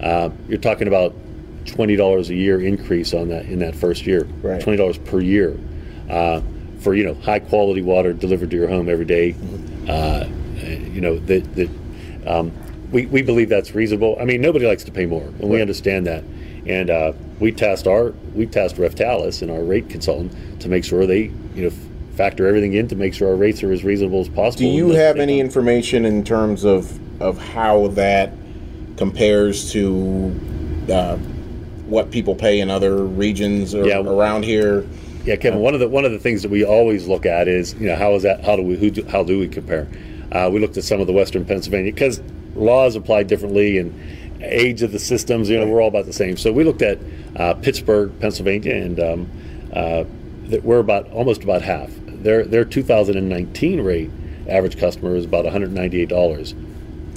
Uh, 0.00 0.30
you're 0.48 0.58
talking 0.58 0.88
about 0.88 1.14
twenty 1.66 1.94
dollars 1.96 2.30
a 2.30 2.34
year 2.34 2.60
increase 2.60 3.14
on 3.14 3.28
that 3.28 3.46
in 3.46 3.60
that 3.60 3.76
first 3.76 4.06
year. 4.06 4.24
Right. 4.42 4.60
Twenty 4.60 4.78
dollars 4.78 4.98
per 4.98 5.20
year 5.20 5.56
uh, 6.10 6.40
for 6.80 6.94
you 6.94 7.04
know 7.04 7.14
high 7.14 7.38
quality 7.38 7.82
water 7.82 8.12
delivered 8.12 8.50
to 8.50 8.56
your 8.56 8.68
home 8.68 8.88
every 8.88 9.04
day. 9.04 9.32
Mm-hmm. 9.34 9.88
Uh, 9.88 10.24
you 10.92 11.00
know 11.00 11.18
that 11.20 11.54
that 11.54 11.70
um, 12.26 12.50
we 12.94 13.06
we 13.06 13.20
believe 13.22 13.48
that's 13.50 13.74
reasonable. 13.74 14.16
I 14.20 14.24
mean, 14.24 14.40
nobody 14.40 14.66
likes 14.66 14.84
to 14.84 14.92
pay 14.92 15.04
more, 15.04 15.24
and 15.24 15.50
we 15.50 15.60
understand 15.60 16.06
that. 16.06 16.24
And 16.66 16.88
uh, 16.88 17.12
we 17.40 17.52
tasked 17.52 17.86
our 17.86 18.14
we 18.34 18.46
tasked 18.46 18.78
Raftelis 18.78 19.42
and 19.42 19.50
our 19.50 19.62
rate 19.62 19.90
consultant 19.90 20.60
to 20.62 20.68
make 20.68 20.84
sure 20.84 21.04
they 21.04 21.24
you 21.54 21.62
know 21.62 21.66
f- 21.66 22.16
factor 22.16 22.46
everything 22.46 22.72
in 22.72 22.88
to 22.88 22.96
make 22.96 23.12
sure 23.12 23.28
our 23.28 23.36
rates 23.36 23.62
are 23.62 23.72
as 23.72 23.84
reasonable 23.84 24.20
as 24.20 24.28
possible. 24.28 24.64
Do 24.64 24.68
you 24.68 24.90
have 24.92 25.18
any 25.18 25.40
information 25.40 26.06
in 26.06 26.24
terms 26.24 26.64
of 26.64 26.98
of 27.20 27.36
how 27.36 27.88
that 27.88 28.32
compares 28.96 29.72
to 29.72 30.32
uh, 30.90 31.16
what 31.86 32.10
people 32.12 32.34
pay 32.34 32.60
in 32.60 32.70
other 32.70 33.04
regions 33.04 33.74
or 33.74 33.86
Yeah. 33.86 33.98
around 34.00 34.44
here? 34.44 34.86
Yeah, 35.24 35.36
Kevin. 35.36 35.58
One 35.60 35.74
of 35.74 35.80
the 35.80 35.88
one 35.88 36.04
of 36.04 36.12
the 36.12 36.18
things 36.18 36.42
that 36.42 36.50
we 36.50 36.64
always 36.64 37.08
look 37.08 37.26
at 37.26 37.48
is 37.48 37.74
you 37.74 37.88
know 37.88 37.96
how 37.96 38.14
is 38.14 38.22
that 38.22 38.44
how 38.44 38.54
do 38.56 38.62
we 38.62 38.76
who 38.76 38.90
do, 38.90 39.04
how 39.06 39.24
do 39.24 39.38
we 39.40 39.48
compare? 39.48 39.88
Uh, 40.30 40.48
we 40.52 40.60
looked 40.60 40.76
at 40.76 40.84
some 40.84 41.00
of 41.00 41.06
the 41.08 41.12
Western 41.12 41.44
Pennsylvania 41.44 41.92
because 41.92 42.20
laws 42.54 42.96
applied 42.96 43.26
differently 43.26 43.78
and 43.78 43.94
age 44.42 44.82
of 44.82 44.92
the 44.92 44.98
systems. 44.98 45.48
You 45.48 45.58
know, 45.58 45.66
we're 45.66 45.80
all 45.80 45.88
about 45.88 46.06
the 46.06 46.12
same. 46.12 46.36
So 46.36 46.52
we 46.52 46.64
looked 46.64 46.82
at 46.82 46.98
uh, 47.36 47.54
Pittsburgh, 47.54 48.12
Pennsylvania, 48.20 48.74
and 48.74 49.00
um, 49.00 49.30
uh, 49.72 50.04
that 50.48 50.64
we're 50.64 50.78
about 50.78 51.10
almost 51.10 51.42
about 51.42 51.62
half. 51.62 51.90
Their 52.06 52.44
their 52.44 52.64
2019 52.64 53.80
rate 53.80 54.10
average 54.48 54.78
customer 54.78 55.16
is 55.16 55.24
about 55.24 55.44
198 55.44 56.08
dollars. 56.08 56.54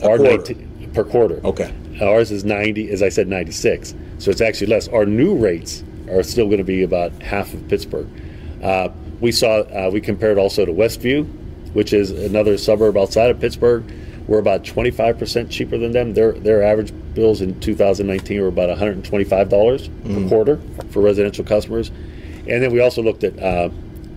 Our 0.03 0.17
quarter. 0.17 0.38
19 0.38 0.91
per 0.94 1.03
quarter. 1.03 1.39
Okay. 1.44 1.74
Ours 2.01 2.32
is 2.32 2.44
90, 2.44 2.89
as 2.89 3.01
I 3.01 3.10
said, 3.10 3.27
96. 3.27 3.94
So 4.20 4.32
it's 4.32 4.41
actually 4.41 4.67
less. 4.67 4.88
Our 4.88 5.06
new 5.06 5.36
rates 5.36 5.84
are 6.10 6.24
still 6.24 6.46
going 6.46 6.58
to 6.58 6.63
be 6.63 6.84
about 6.84 7.12
half 7.22 7.53
of 7.53 7.67
Pittsburgh. 7.67 8.08
Uh, 8.63 8.89
we 9.20 9.32
saw, 9.32 9.60
uh, 9.62 9.89
we 9.91 10.01
compared 10.01 10.38
also 10.38 10.65
to 10.65 10.72
Westview, 10.72 11.25
which 11.74 11.94
is 11.94 12.12
another 12.12 12.58
suburb 12.58 12.98
outside 12.98 13.29
of 13.29 13.39
Pittsburgh. 13.39 13.84
We're 14.27 14.39
about 14.39 14.63
25% 14.63 15.50
cheaper 15.50 15.77
than 15.77 15.93
them. 15.93 16.13
Their, 16.13 16.34
their 16.34 16.62
average 16.63 16.93
bills 17.13 17.41
in 17.41 17.60
2019 17.62 18.41
were 18.41 18.48
about 18.48 18.75
$125 18.77 20.03
per 20.03 20.29
quarter 20.29 20.60
for 20.89 21.01
residential 21.01 21.46
customers. 21.46 21.89
And 21.89 22.62
then 22.62 22.72
we 22.72 22.81
also 22.81 23.01
looked 23.01 23.24
at 23.24 23.39
uh, 23.41 23.69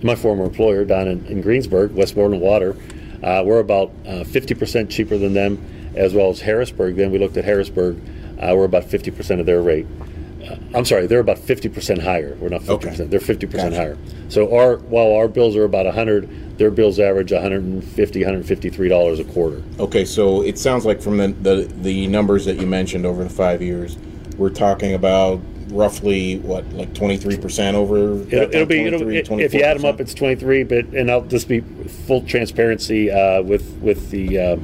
my 0.03 0.15
former 0.15 0.45
employer 0.45 0.85
down 0.85 1.09
in, 1.09 1.25
in 1.27 1.41
Greensburg, 1.43 1.93
Westmoreland 1.93 2.43
Water. 2.43 2.77
Uh, 3.23 3.43
we're 3.45 3.61
about 3.61 3.91
uh, 4.07 4.25
50% 4.25 4.91
cheaper 4.91 5.19
than 5.19 5.35
them, 5.35 5.93
as 5.95 6.15
well 6.15 6.31
as 6.31 6.41
Harrisburg. 6.41 6.97
Then 6.97 7.11
we 7.11 7.19
looked 7.19 7.37
at 7.37 7.45
Harrisburg. 7.45 8.01
Uh, 8.41 8.55
we're 8.57 8.65
about 8.65 8.85
50% 8.85 9.41
of 9.41 9.47
their 9.47 9.61
rate. 9.63 9.87
Uh, 10.43 10.57
I'm 10.75 10.85
sorry, 10.85 11.07
they're 11.07 11.21
about 11.21 11.37
50% 11.37 12.03
higher. 12.03 12.35
We're 12.41 12.49
not 12.49 12.63
50%. 12.63 12.73
Okay. 12.73 13.05
They're 13.05 13.21
50% 13.21 13.53
Gotcha. 13.53 13.77
higher. 13.77 13.99
So 14.29 14.57
our 14.57 14.77
while 14.79 15.13
our 15.13 15.29
bills 15.29 15.55
are 15.55 15.65
about 15.65 15.85
100, 15.85 16.50
their 16.61 16.71
bills 16.71 17.01
average 17.01 17.33
150, 17.33 18.21
153 18.21 18.89
dollars 18.89 19.19
a 19.19 19.25
quarter. 19.25 19.63
Okay, 19.79 20.05
so 20.05 20.43
it 20.43 20.59
sounds 20.59 20.85
like 20.85 21.01
from 21.01 21.17
the, 21.17 21.29
the 21.29 21.73
the 21.81 22.07
numbers 22.07 22.45
that 22.45 22.61
you 22.61 22.67
mentioned 22.67 23.07
over 23.07 23.25
the 23.25 23.31
five 23.31 23.63
years, 23.63 23.97
we're 24.37 24.51
talking 24.51 24.93
about 24.93 25.41
roughly 25.69 26.39
what, 26.41 26.71
like 26.75 26.93
twenty 26.93 27.17
three 27.17 27.39
percent 27.39 27.79
over. 27.79 28.21
It'll, 28.25 28.55
it'll 28.55 28.67
be 28.67 28.81
it'll, 28.83 28.99
23, 28.99 29.43
if 29.43 29.55
you 29.55 29.63
add 29.63 29.79
them 29.79 29.87
up, 29.87 30.03
it's 30.03 30.13
23. 30.13 30.65
But 30.65 30.85
and 30.89 31.11
I'll 31.11 31.23
just 31.23 31.49
be 31.49 31.61
full 31.61 32.27
transparency 32.27 33.11
uh, 33.11 33.41
with 33.41 33.79
with 33.81 34.11
the 34.11 34.39
uh, 34.39 34.57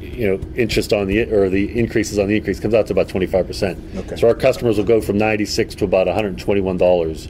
you 0.00 0.26
know 0.26 0.40
interest 0.56 0.92
on 0.92 1.06
the 1.06 1.22
or 1.32 1.48
the 1.48 1.78
increases 1.78 2.18
on 2.18 2.26
the 2.26 2.36
increase 2.36 2.58
comes 2.58 2.74
out 2.74 2.88
to 2.88 2.92
about 2.92 3.08
25 3.08 3.46
percent. 3.46 3.78
Okay. 3.94 4.16
So 4.16 4.26
our 4.26 4.34
customers 4.34 4.76
will 4.76 4.84
go 4.84 5.00
from 5.00 5.18
96 5.18 5.76
to 5.76 5.84
about 5.84 6.08
121 6.08 6.78
dollars 6.78 7.28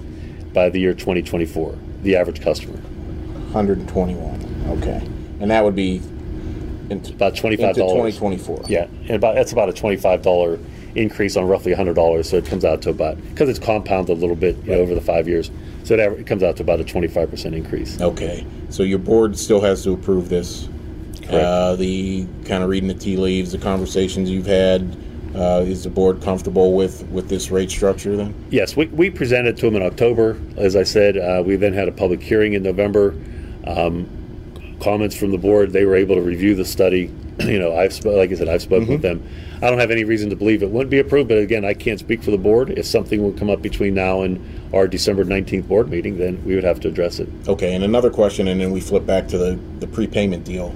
by 0.54 0.70
the 0.70 0.80
year 0.80 0.94
2024. 0.94 1.78
The 2.04 2.16
average 2.16 2.40
customer 2.40 2.80
121. 3.54 4.78
Okay, 4.78 5.06
and 5.40 5.50
that 5.50 5.62
would 5.64 5.76
be 5.76 6.02
into, 6.90 7.12
about 7.14 7.36
25 7.36 7.68
into 7.68 7.80
dollars. 7.80 8.16
2024. 8.16 8.64
Yeah, 8.68 8.86
and 9.02 9.12
about 9.12 9.34
that's 9.36 9.52
about 9.52 9.68
a 9.68 9.72
25 9.72 10.22
dollar 10.22 10.58
increase 10.94 11.36
on 11.36 11.46
roughly 11.46 11.72
100 11.72 11.94
dollars. 11.94 12.28
So 12.28 12.36
it 12.36 12.46
comes 12.46 12.64
out 12.64 12.82
to 12.82 12.90
about 12.90 13.16
because 13.30 13.48
it's 13.48 13.58
compounded 13.58 14.16
a 14.16 14.20
little 14.20 14.36
bit 14.36 14.56
you 14.64 14.72
know, 14.72 14.78
over 14.78 14.94
the 14.94 15.00
five 15.00 15.28
years. 15.28 15.50
So 15.84 15.94
it, 15.94 16.00
aver- 16.00 16.16
it 16.18 16.26
comes 16.26 16.42
out 16.42 16.56
to 16.56 16.62
about 16.62 16.80
a 16.80 16.84
25 16.84 17.30
percent 17.30 17.54
increase. 17.54 18.00
Okay, 18.00 18.44
so 18.70 18.82
your 18.82 18.98
board 18.98 19.38
still 19.38 19.60
has 19.60 19.84
to 19.84 19.92
approve 19.92 20.28
this. 20.28 20.68
Uh, 21.30 21.74
the 21.76 22.26
kind 22.44 22.62
of 22.62 22.68
reading 22.68 22.88
the 22.88 22.94
tea 22.94 23.16
leaves, 23.16 23.52
the 23.52 23.58
conversations 23.58 24.30
you've 24.30 24.46
had. 24.46 24.96
Uh, 25.34 25.64
is 25.66 25.82
the 25.82 25.90
board 25.90 26.22
comfortable 26.22 26.74
with 26.76 27.04
with 27.08 27.28
this 27.28 27.50
rate 27.50 27.68
structure 27.68 28.16
then? 28.16 28.32
Yes, 28.50 28.76
we, 28.76 28.86
we 28.86 29.10
presented 29.10 29.56
to 29.56 29.66
them 29.66 29.74
in 29.74 29.82
October. 29.82 30.40
As 30.56 30.76
I 30.76 30.84
said, 30.84 31.16
uh, 31.16 31.42
we 31.44 31.56
then 31.56 31.72
had 31.72 31.88
a 31.88 31.92
public 31.92 32.22
hearing 32.22 32.52
in 32.52 32.62
November. 32.62 33.16
Um, 33.66 34.08
comments 34.80 35.16
from 35.16 35.30
the 35.30 35.38
board, 35.38 35.72
they 35.72 35.84
were 35.84 35.96
able 35.96 36.14
to 36.16 36.20
review 36.20 36.54
the 36.54 36.64
study. 36.64 37.12
you 37.40 37.58
know, 37.58 37.76
I've 37.76 37.92
sp- 37.96 38.16
like 38.16 38.30
I 38.30 38.34
said, 38.34 38.48
I've 38.48 38.62
spoken 38.62 38.88
with 38.88 39.02
them. 39.02 39.26
I 39.62 39.70
don't 39.70 39.78
have 39.78 39.90
any 39.90 40.04
reason 40.04 40.30
to 40.30 40.36
believe 40.36 40.62
it 40.62 40.70
wouldn't 40.70 40.90
be 40.90 40.98
approved, 40.98 41.28
but 41.28 41.38
again, 41.38 41.64
I 41.64 41.74
can't 41.74 41.98
speak 41.98 42.22
for 42.22 42.30
the 42.30 42.38
board. 42.38 42.70
If 42.70 42.86
something 42.86 43.22
would 43.24 43.38
come 43.38 43.48
up 43.48 43.62
between 43.62 43.94
now 43.94 44.22
and 44.22 44.38
our 44.74 44.86
December 44.86 45.24
19th 45.24 45.66
board 45.66 45.88
meeting, 45.88 46.18
then 46.18 46.44
we 46.44 46.54
would 46.54 46.64
have 46.64 46.80
to 46.80 46.88
address 46.88 47.18
it. 47.18 47.28
Okay, 47.48 47.74
and 47.74 47.82
another 47.82 48.10
question, 48.10 48.48
and 48.48 48.60
then 48.60 48.70
we 48.72 48.80
flip 48.80 49.06
back 49.06 49.26
to 49.28 49.38
the, 49.38 49.58
the 49.78 49.86
prepayment 49.86 50.44
deal. 50.44 50.70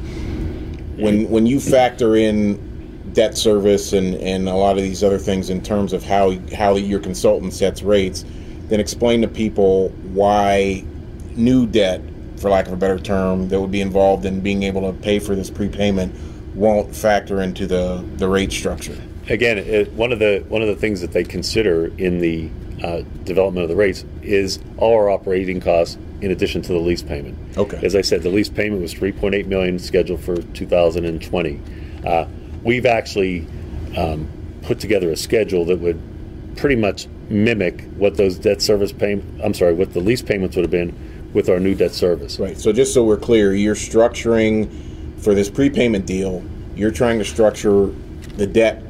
When 0.97 1.28
when 1.30 1.47
you 1.47 1.61
factor 1.61 2.16
in 2.16 2.59
debt 3.12 3.37
service 3.37 3.92
and, 3.92 4.14
and 4.16 4.49
a 4.49 4.54
lot 4.54 4.76
of 4.76 4.83
these 4.83 5.04
other 5.04 5.18
things 5.18 5.50
in 5.50 5.62
terms 5.62 5.92
of 5.92 6.02
how 6.02 6.37
how 6.57 6.76
your 6.76 7.00
consultant 7.00 7.52
sets 7.52 7.83
rates, 7.83 8.25
then 8.68 8.80
explain 8.80 9.23
to 9.23 9.28
people 9.28 9.90
why 10.12 10.85
new 11.37 11.66
debt, 11.66 12.00
for 12.38 12.50
lack 12.50 12.66
of 12.66 12.73
a 12.73 12.76
better 12.76 12.99
term, 12.99 13.49
that 13.49 13.61
would 13.61 13.71
be 13.71 13.80
involved 13.80 14.25
in 14.25 14.40
being 14.40 14.62
able 14.62 14.92
to 14.92 14.99
pay 15.00 15.18
for 15.18 15.35
this 15.35 15.50
prepayment 15.50 16.14
won't 16.54 16.95
factor 16.95 17.40
into 17.42 17.66
the, 17.66 18.04
the 18.16 18.28
rate 18.28 18.52
structure. 18.52 18.97
again, 19.28 19.59
it, 19.59 19.92
one 19.92 20.12
of 20.12 20.18
the 20.18 20.45
one 20.49 20.62
of 20.62 20.68
the 20.68 20.75
things 20.75 21.00
that 21.00 21.12
they 21.12 21.25
consider 21.25 21.87
in 21.99 22.18
the 22.18 22.50
uh, 22.83 23.02
development 23.25 23.64
of 23.64 23.68
the 23.68 23.76
rates 23.76 24.04
is 24.23 24.59
all 24.76 24.95
our 24.95 25.11
operating 25.11 25.61
costs 25.61 25.99
in 26.21 26.30
addition 26.30 26.62
to 26.62 26.73
the 26.73 26.78
lease 26.78 27.02
payment. 27.02 27.37
Okay. 27.57 27.78
As 27.83 27.95
I 27.95 28.00
said, 28.00 28.23
the 28.23 28.30
lease 28.30 28.49
payment 28.49 28.83
was 28.83 28.95
3.8 28.95 29.47
million 29.47 29.78
scheduled 29.78 30.21
for 30.21 30.37
2020. 30.37 31.61
Uh, 32.04 32.26
we've 32.62 32.87
actually 32.87 33.47
um, 33.97 34.28
put 34.62 34.80
together 34.80 35.11
a 35.11 35.16
schedule 35.16 35.64
that 35.66 35.78
would 35.78 36.00
pretty 36.57 36.76
much 36.76 37.07
mimic 37.28 37.85
what 37.97 38.16
those 38.16 38.37
debt 38.37 38.61
service 38.61 38.92
pay. 38.92 39.23
I'm 39.42 39.54
sorry, 39.54 39.75
what 39.75 39.92
the 39.92 40.00
lease 40.00 40.23
payments 40.23 40.57
would 40.57 40.64
have 40.64 40.73
been 40.73 41.18
with 41.33 41.49
our 41.49 41.61
new 41.61 41.75
debt 41.75 41.93
service. 41.93 42.39
Right. 42.39 42.59
So 42.59 42.73
just 42.73 42.95
so 42.95 43.05
we're 43.05 43.17
clear, 43.17 43.55
you're 43.55 43.75
structuring 43.75 44.71
for 45.21 45.35
this 45.35 45.51
prepayment 45.51 46.07
deal. 46.07 46.43
You're 46.75 46.91
trying 46.91 47.19
to 47.19 47.25
structure 47.25 47.87
the 48.37 48.47
debt 48.47 48.83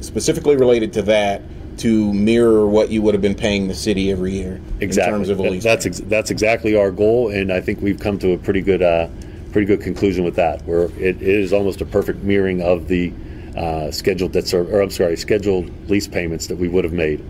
specifically 0.00 0.56
related 0.56 0.92
to 0.94 1.02
that 1.02 1.42
to 1.78 2.12
mirror 2.14 2.66
what 2.66 2.90
you 2.90 3.02
would 3.02 3.12
have 3.14 3.20
been 3.20 3.34
paying 3.34 3.68
the 3.68 3.74
city 3.74 4.10
every 4.10 4.32
year 4.32 4.60
Exactly. 4.80 5.12
in 5.12 5.18
terms 5.18 5.28
of 5.28 5.38
a 5.38 5.42
lease. 5.42 5.62
That's 5.62 5.84
ex- 5.84 6.00
that's 6.00 6.30
exactly 6.30 6.74
our 6.76 6.90
goal, 6.90 7.28
and 7.28 7.52
I 7.52 7.60
think 7.60 7.82
we've 7.82 8.00
come 8.00 8.18
to 8.20 8.32
a 8.32 8.38
pretty 8.38 8.62
good 8.62 8.82
uh, 8.82 9.08
pretty 9.52 9.66
good 9.66 9.82
conclusion 9.82 10.24
with 10.24 10.36
that. 10.36 10.64
Where 10.64 10.84
it, 10.84 11.20
it 11.20 11.22
is 11.22 11.52
almost 11.52 11.82
a 11.82 11.84
perfect 11.84 12.22
mirroring 12.22 12.62
of 12.62 12.88
the 12.88 13.12
uh, 13.56 13.90
scheduled 13.90 14.32
debt 14.32 14.46
service, 14.46 14.72
or 14.72 14.80
I'm 14.80 14.90
sorry, 14.90 15.16
scheduled 15.16 15.70
lease 15.90 16.08
payments 16.08 16.46
that 16.46 16.56
we 16.56 16.68
would 16.68 16.84
have 16.84 16.94
made 16.94 17.22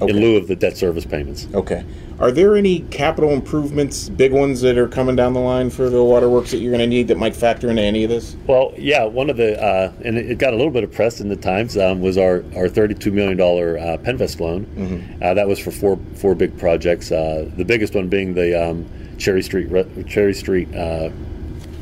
Okay. 0.00 0.10
in 0.10 0.20
lieu 0.20 0.36
of 0.36 0.48
the 0.48 0.56
debt 0.56 0.76
service 0.76 1.04
payments. 1.06 1.46
Okay. 1.54 1.84
Are 2.18 2.30
there 2.30 2.56
any 2.56 2.80
capital 2.90 3.30
improvements, 3.30 4.08
big 4.08 4.32
ones 4.32 4.60
that 4.60 4.78
are 4.78 4.86
coming 4.88 5.16
down 5.16 5.32
the 5.34 5.40
line 5.40 5.70
for 5.70 5.90
the 5.90 6.02
waterworks 6.02 6.50
that 6.52 6.58
you're 6.58 6.70
going 6.70 6.80
to 6.80 6.86
need 6.86 7.08
that 7.08 7.16
might 7.18 7.34
factor 7.34 7.68
into 7.70 7.82
any 7.82 8.04
of 8.04 8.10
this? 8.10 8.36
Well, 8.46 8.72
yeah, 8.76 9.04
one 9.04 9.30
of 9.30 9.36
the 9.36 9.60
uh, 9.60 9.92
and 10.04 10.16
it 10.18 10.38
got 10.38 10.52
a 10.52 10.56
little 10.56 10.72
bit 10.72 10.84
of 10.84 10.92
press 10.92 11.20
in 11.20 11.28
the 11.28 11.36
Times 11.36 11.76
um, 11.76 12.00
was 12.00 12.16
our 12.18 12.44
our 12.56 12.68
thirty-two 12.68 13.10
million 13.12 13.36
dollar 13.36 13.78
uh, 13.78 13.96
PENNVEST 13.98 14.40
loan. 14.40 15.18
Uh, 15.22 15.34
that 15.34 15.46
was 15.48 15.58
for 15.58 15.70
four 15.70 15.98
four 16.14 16.34
big 16.34 16.56
projects. 16.58 17.10
Uh, 17.10 17.48
the 17.56 17.64
biggest 17.64 17.94
one 17.94 18.08
being 18.08 18.34
the 18.34 18.70
um, 18.70 18.86
Cherry 19.18 19.42
Street 19.42 19.68
Re- 19.70 20.04
Cherry 20.08 20.34
Street 20.34 20.72
uh, 20.74 21.10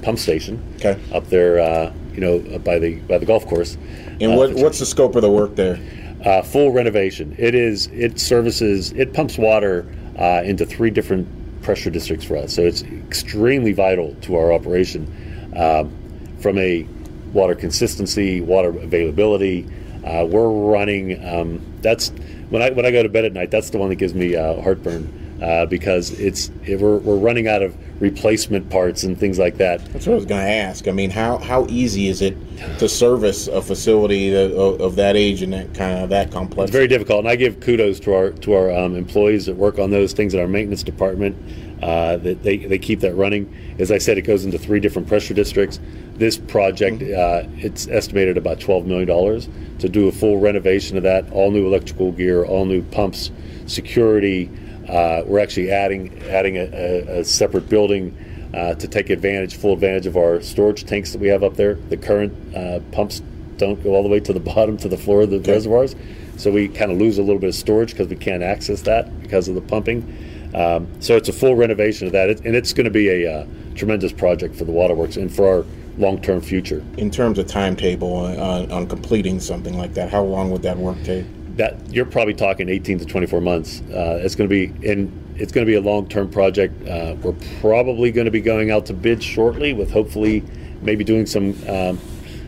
pump 0.02 0.18
station. 0.18 0.62
Okay. 0.76 0.98
Up 1.12 1.26
there, 1.28 1.60
uh, 1.60 1.92
you 2.14 2.20
know, 2.20 2.58
by 2.60 2.78
the 2.78 2.96
by 3.00 3.18
the 3.18 3.26
golf 3.26 3.46
course. 3.46 3.76
And 4.20 4.32
Uh, 4.32 4.36
what, 4.36 4.54
what's 4.54 4.78
the 4.78 4.86
scope 4.86 5.14
of 5.16 5.22
the 5.22 5.30
work 5.30 5.56
there? 5.56 5.78
Uh, 6.24 6.42
full 6.42 6.70
renovation. 6.72 7.34
It 7.38 7.54
is. 7.54 7.88
It 7.88 8.18
services. 8.18 8.92
It 8.92 9.12
pumps 9.12 9.38
water 9.38 9.86
uh, 10.18 10.42
into 10.44 10.64
three 10.64 10.90
different 10.90 11.26
pressure 11.62 11.90
districts 11.90 12.24
for 12.24 12.36
us. 12.36 12.54
So 12.54 12.62
it's 12.62 12.82
extremely 12.82 13.72
vital 13.72 14.14
to 14.22 14.36
our 14.36 14.52
operation, 14.52 15.06
um, 15.56 15.92
from 16.38 16.58
a 16.58 16.86
water 17.32 17.54
consistency, 17.54 18.40
water 18.40 18.68
availability. 18.68 19.66
Uh, 20.04 20.26
we're 20.28 20.48
running. 20.48 21.24
Um, 21.26 21.60
that's 21.80 22.10
when 22.50 22.62
I 22.62 22.70
when 22.70 22.86
I 22.86 22.90
go 22.90 23.02
to 23.02 23.08
bed 23.08 23.24
at 23.24 23.32
night. 23.32 23.50
That's 23.50 23.70
the 23.70 23.78
one 23.78 23.88
that 23.88 23.96
gives 23.96 24.14
me 24.14 24.36
uh, 24.36 24.60
heartburn 24.60 25.38
uh, 25.42 25.66
because 25.66 26.10
it's 26.18 26.50
it, 26.64 26.80
we're 26.80 26.98
we're 26.98 27.16
running 27.16 27.48
out 27.48 27.62
of 27.62 27.76
replacement 28.02 28.68
parts 28.68 29.04
and 29.04 29.16
things 29.16 29.38
like 29.38 29.56
that. 29.58 29.78
That's 29.92 30.08
what 30.08 30.14
I 30.14 30.16
was 30.16 30.26
going 30.26 30.44
to 30.44 30.52
ask. 30.52 30.88
I 30.88 30.90
mean, 30.90 31.08
how, 31.08 31.38
how 31.38 31.66
easy 31.68 32.08
is 32.08 32.20
it 32.20 32.36
to 32.80 32.88
service 32.88 33.46
a 33.46 33.62
facility 33.62 34.28
that, 34.30 34.50
of, 34.50 34.80
of 34.80 34.96
that 34.96 35.16
age 35.16 35.40
and 35.40 35.52
that 35.52 35.72
kind 35.72 36.02
of 36.02 36.10
that 36.10 36.32
complex? 36.32 36.68
It's 36.68 36.72
very 36.72 36.88
difficult, 36.88 37.20
and 37.20 37.28
I 37.28 37.36
give 37.36 37.60
kudos 37.60 38.00
to 38.00 38.12
our 38.12 38.30
to 38.30 38.54
our 38.54 38.72
um, 38.72 38.96
employees 38.96 39.46
that 39.46 39.56
work 39.56 39.78
on 39.78 39.90
those 39.90 40.12
things 40.12 40.34
in 40.34 40.40
our 40.40 40.48
maintenance 40.48 40.82
department. 40.82 41.36
Uh, 41.82 42.16
that 42.18 42.44
they, 42.44 42.58
they 42.58 42.78
keep 42.78 43.00
that 43.00 43.12
running. 43.16 43.52
As 43.80 43.90
I 43.90 43.98
said, 43.98 44.16
it 44.16 44.22
goes 44.22 44.44
into 44.44 44.56
three 44.56 44.78
different 44.78 45.08
pressure 45.08 45.34
districts. 45.34 45.80
This 46.14 46.38
project, 46.38 47.02
uh, 47.02 47.42
it's 47.56 47.88
estimated 47.88 48.36
about 48.36 48.60
twelve 48.60 48.86
million 48.86 49.08
dollars 49.08 49.48
to 49.80 49.88
do 49.88 50.06
a 50.06 50.12
full 50.12 50.38
renovation 50.38 50.96
of 50.96 51.02
that. 51.02 51.30
All 51.32 51.50
new 51.50 51.66
electrical 51.66 52.12
gear, 52.12 52.44
all 52.44 52.66
new 52.66 52.82
pumps, 52.82 53.32
security. 53.66 54.48
Uh, 54.88 55.22
we're 55.26 55.38
actually 55.38 55.70
adding 55.70 56.22
adding 56.24 56.56
a, 56.56 56.64
a, 56.72 57.20
a 57.20 57.24
separate 57.24 57.68
building 57.68 58.16
uh, 58.54 58.74
to 58.74 58.88
take 58.88 59.10
advantage, 59.10 59.56
full 59.56 59.72
advantage 59.72 60.06
of 60.06 60.16
our 60.16 60.40
storage 60.42 60.84
tanks 60.84 61.12
that 61.12 61.20
we 61.20 61.28
have 61.28 61.42
up 61.42 61.54
there. 61.56 61.74
The 61.74 61.96
current 61.96 62.56
uh, 62.56 62.80
pumps 62.92 63.22
don't 63.56 63.82
go 63.82 63.94
all 63.94 64.02
the 64.02 64.08
way 64.08 64.20
to 64.20 64.32
the 64.32 64.40
bottom 64.54 64.76
to 64.78 64.88
the 64.88 64.98
floor 64.98 65.22
of 65.22 65.30
the 65.30 65.40
reservoirs, 65.40 65.94
so 66.36 66.50
we 66.50 66.68
kind 66.68 66.90
of 66.90 66.98
lose 66.98 67.18
a 67.18 67.22
little 67.22 67.40
bit 67.40 67.48
of 67.48 67.54
storage 67.54 67.90
because 67.90 68.08
we 68.08 68.16
can't 68.16 68.42
access 68.42 68.82
that 68.82 69.22
because 69.22 69.48
of 69.48 69.54
the 69.54 69.60
pumping. 69.60 70.02
Um, 70.54 70.86
so 71.00 71.16
it's 71.16 71.28
a 71.28 71.32
full 71.32 71.54
renovation 71.54 72.06
of 72.06 72.12
that, 72.12 72.28
it, 72.28 72.44
and 72.44 72.54
it's 72.54 72.74
going 72.74 72.84
to 72.84 72.90
be 72.90 73.08
a 73.08 73.32
uh, 73.32 73.46
tremendous 73.74 74.12
project 74.12 74.54
for 74.54 74.64
the 74.64 74.72
waterworks 74.72 75.16
and 75.16 75.34
for 75.34 75.46
our 75.46 75.64
long-term 75.96 76.40
future. 76.42 76.84
In 76.98 77.10
terms 77.10 77.38
of 77.38 77.46
timetable 77.46 78.12
on, 78.12 78.70
on 78.70 78.86
completing 78.86 79.40
something 79.40 79.78
like 79.78 79.94
that, 79.94 80.10
how 80.10 80.22
long 80.22 80.50
would 80.50 80.62
that 80.62 80.76
work 80.76 81.02
take? 81.04 81.24
That 81.56 81.92
you're 81.92 82.06
probably 82.06 82.34
talking 82.34 82.68
18 82.68 82.98
to 83.00 83.04
24 83.04 83.40
months. 83.40 83.82
Uh, 83.92 84.20
it's 84.22 84.34
going 84.34 84.48
to 84.48 84.52
be 84.68 84.86
in. 84.86 85.20
It's 85.36 85.50
going 85.50 85.66
to 85.66 85.70
be 85.70 85.76
a 85.76 85.80
long-term 85.80 86.30
project. 86.30 86.86
Uh, 86.86 87.16
we're 87.22 87.34
probably 87.60 88.12
going 88.12 88.26
to 88.26 88.30
be 88.30 88.40
going 88.40 88.70
out 88.70 88.86
to 88.86 88.94
bid 88.94 89.22
shortly, 89.22 89.72
with 89.72 89.90
hopefully 89.90 90.44
maybe 90.82 91.04
doing 91.04 91.26
some 91.26 91.56
um, 91.68 91.98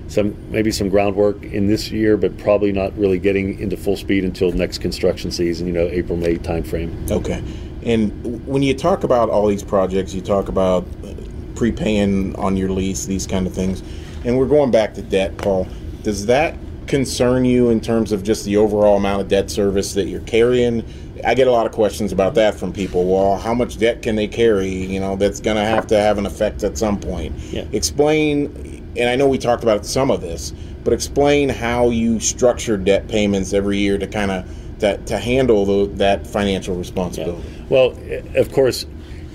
some 0.09 0.37
maybe 0.51 0.71
some 0.71 0.89
groundwork 0.89 1.43
in 1.43 1.67
this 1.67 1.91
year, 1.91 2.17
but 2.17 2.37
probably 2.39 2.73
not 2.73 2.97
really 2.97 3.19
getting 3.19 3.59
into 3.59 3.77
full 3.77 3.97
speed 3.97 4.25
until 4.25 4.53
next 4.53 4.79
construction 4.79 5.31
season. 5.31 5.67
You 5.67 5.73
know, 5.73 5.89
April 5.89 6.17
May 6.17 6.37
timeframe. 6.37 7.11
Okay. 7.11 7.43
And 7.85 8.47
when 8.47 8.63
you 8.63 8.75
talk 8.75 9.05
about 9.05 9.29
all 9.29 9.47
these 9.47 9.63
projects, 9.63 10.15
you 10.15 10.23
talk 10.23 10.49
about 10.49 10.87
uh, 11.05 11.15
prepaying 11.55 12.35
on 12.37 12.57
your 12.57 12.71
lease, 12.71 13.05
these 13.05 13.27
kind 13.27 13.47
of 13.47 13.53
things, 13.53 13.83
and 14.25 14.39
we're 14.39 14.47
going 14.47 14.71
back 14.71 14.95
to 14.95 15.03
debt, 15.03 15.37
Paul. 15.37 15.67
Does 16.03 16.27
that 16.27 16.57
concern 16.87 17.45
you 17.45 17.71
in 17.71 17.81
terms 17.81 18.13
of 18.13 18.23
just 18.23 18.45
the 18.45 18.57
overall 18.57 18.97
amount 18.97 19.23
of 19.23 19.29
debt 19.29 19.51
service 19.51 19.95
that 19.95 20.07
you're 20.07 20.21
carrying? 20.21 20.85
I 21.25 21.35
get 21.35 21.47
a 21.47 21.51
lot 21.51 21.67
of 21.67 21.73
questions 21.73 22.13
about 22.13 22.35
that 22.35 22.55
from 22.55 22.73
people. 22.73 23.05
Well, 23.07 23.39
how 23.39 23.55
much 23.55 23.79
debt 23.79 24.03
can 24.03 24.17
they 24.17 24.29
carry? 24.29 24.69
You 24.69 25.01
know, 25.01 25.17
that's 25.17 25.41
going 25.41 25.57
to 25.57 25.65
have 25.65 25.87
to 25.89 25.99
have 25.99 26.19
an 26.19 26.27
effect 26.27 26.63
at 26.65 26.77
some 26.77 27.01
point. 27.01 27.35
Yeah. 27.51 27.65
Explain, 27.73 28.93
and 28.97 29.09
I 29.09 29.17
know 29.17 29.27
we 29.27 29.39
talked 29.39 29.63
about 29.63 29.87
some 29.87 30.11
of 30.11 30.21
this, 30.21 30.53
but 30.83 30.93
explain 30.93 31.49
how 31.49 31.91
you 31.91 32.21
structure 32.21 32.77
debt 32.77 33.09
payments 33.09 33.53
every 33.53 33.79
year 33.79 33.97
to 33.97 34.07
kind 34.07 34.31
of 34.31 34.47
that 34.81 35.07
to 35.07 35.19
handle 35.19 35.65
the, 35.65 35.95
that 35.95 36.27
financial 36.27 36.77
responsibility. 36.77 37.49
Well, 37.69 37.97
eh, 38.05 38.23
of 38.35 38.53
course, 38.53 38.87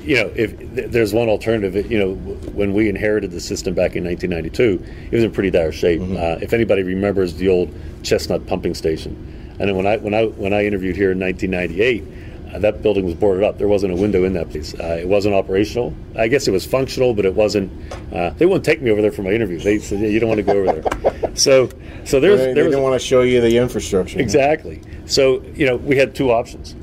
you 0.04 0.16
know, 0.16 0.32
if 0.36 0.92
there's 0.92 1.14
one 1.14 1.30
alternative, 1.30 1.92
you 1.92 2.00
know, 2.00 2.14
when 2.54 2.74
we 2.74 2.90
inherited 2.90 3.32
the 3.32 3.40
system 3.40 3.74
back 3.74 3.96
in 3.96 4.04
1992, 4.04 5.08
it 5.12 5.16
was 5.16 5.24
in 5.24 5.32
pretty 5.32 5.52
dire 5.52 5.72
shape. 5.72 6.02
Uh, 6.02 6.38
if 6.42 6.54
anybody 6.54 6.84
remembers 6.84 7.36
the 7.36 7.48
old 7.50 7.74
Chestnut 8.04 8.46
pumping 8.48 8.74
station, 8.74 9.16
and 9.60 9.68
then 9.70 9.76
when 9.76 9.86
I 9.86 9.98
when 9.98 10.14
I 10.14 10.26
when 10.26 10.54
I 10.54 10.66
interviewed 10.66 10.96
here 10.96 11.12
in 11.12 11.20
1998, 11.20 12.56
uh, 12.56 12.60
that 12.60 12.82
building 12.82 13.06
was 13.06 13.14
boarded 13.14 13.44
up. 13.44 13.58
There 13.58 13.68
wasn't 13.68 13.94
a 13.94 13.96
window 13.96 14.24
in 14.24 14.34
that 14.34 14.50
place. 14.50 14.74
Uh, 14.74 14.98
it 15.02 15.08
wasn't 15.08 15.36
operational. 15.36 15.94
I 16.16 16.28
guess 16.28 16.48
it 16.48 16.52
was 16.52 16.66
functional, 16.66 17.14
but 17.14 17.26
it 17.26 17.36
wasn't. 17.36 17.72
Uh, 18.14 18.32
they 18.32 18.46
wouldn't 18.46 18.66
take 18.66 18.82
me 18.82 18.90
over 18.90 19.02
there 19.02 19.12
for 19.12 19.22
my 19.22 19.32
interview. 19.32 19.60
They 19.60 19.80
said, 19.80 20.00
yeah, 20.00 20.08
"You 20.08 20.20
don't 20.20 20.30
want 20.30 20.40
to 20.40 20.44
go 20.44 20.54
over 20.54 20.82
there." 20.82 21.30
So, 21.36 21.70
so 22.04 22.20
there's 22.20 22.40
They, 22.40 22.48
they 22.48 22.54
there 22.54 22.66
was 22.66 22.74
don't 22.74 22.84
want 22.84 23.00
to 23.00 23.06
show 23.06 23.22
you 23.22 23.40
the 23.40 23.58
infrastructure. 23.58 24.20
Exactly. 24.20 24.82
So, 25.06 25.42
you 25.54 25.66
know, 25.66 25.78
we 25.78 25.96
had 25.96 26.14
two 26.14 26.32
options. 26.32 26.76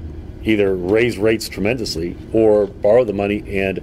Either 0.47 0.75
raise 0.75 1.19
rates 1.19 1.49
tremendously 1.49 2.17
or 2.33 2.67
borrow 2.67 3.05
the 3.05 3.13
money 3.13 3.43
and 3.59 3.79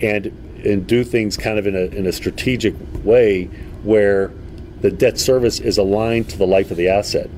and 0.00 0.26
and 0.64 0.86
do 0.86 1.02
things 1.02 1.36
kind 1.36 1.58
of 1.58 1.66
in 1.66 1.74
a 1.74 1.86
in 1.96 2.06
a 2.06 2.12
strategic 2.12 2.74
way 3.04 3.44
where 3.82 4.30
the 4.80 4.90
debt 4.90 5.18
service 5.18 5.58
is 5.58 5.78
aligned 5.78 6.28
to 6.28 6.38
the 6.38 6.46
life 6.46 6.70
of 6.70 6.76
the 6.76 6.88
asset. 6.88 7.28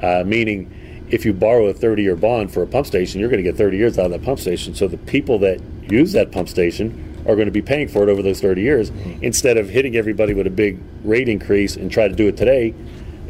Uh, 0.00 0.22
meaning 0.24 0.72
if 1.10 1.24
you 1.24 1.32
borrow 1.32 1.66
a 1.66 1.74
30 1.74 2.02
year 2.02 2.16
bond 2.16 2.52
for 2.52 2.62
a 2.62 2.66
pump 2.66 2.86
station, 2.86 3.20
you're 3.20 3.28
going 3.28 3.42
to 3.42 3.48
get 3.48 3.56
30 3.56 3.76
years 3.76 3.98
out 3.98 4.06
of 4.06 4.12
that 4.12 4.22
pump 4.22 4.40
station. 4.40 4.74
So 4.74 4.88
the 4.88 4.98
people 4.98 5.38
that 5.40 5.60
use 5.88 6.12
that 6.12 6.32
pump 6.32 6.48
station 6.48 7.02
are 7.28 7.34
going 7.34 7.46
to 7.46 7.52
be 7.52 7.62
paying 7.62 7.88
for 7.88 8.02
it 8.02 8.08
over 8.08 8.22
those 8.22 8.40
30 8.40 8.62
years 8.62 8.90
instead 9.20 9.56
of 9.56 9.68
hitting 9.68 9.96
everybody 9.96 10.32
with 10.32 10.46
a 10.46 10.50
big 10.50 10.80
rate 11.04 11.28
increase 11.28 11.76
and 11.76 11.90
try 11.90 12.08
to 12.08 12.14
do 12.14 12.28
it 12.28 12.36
today. 12.36 12.74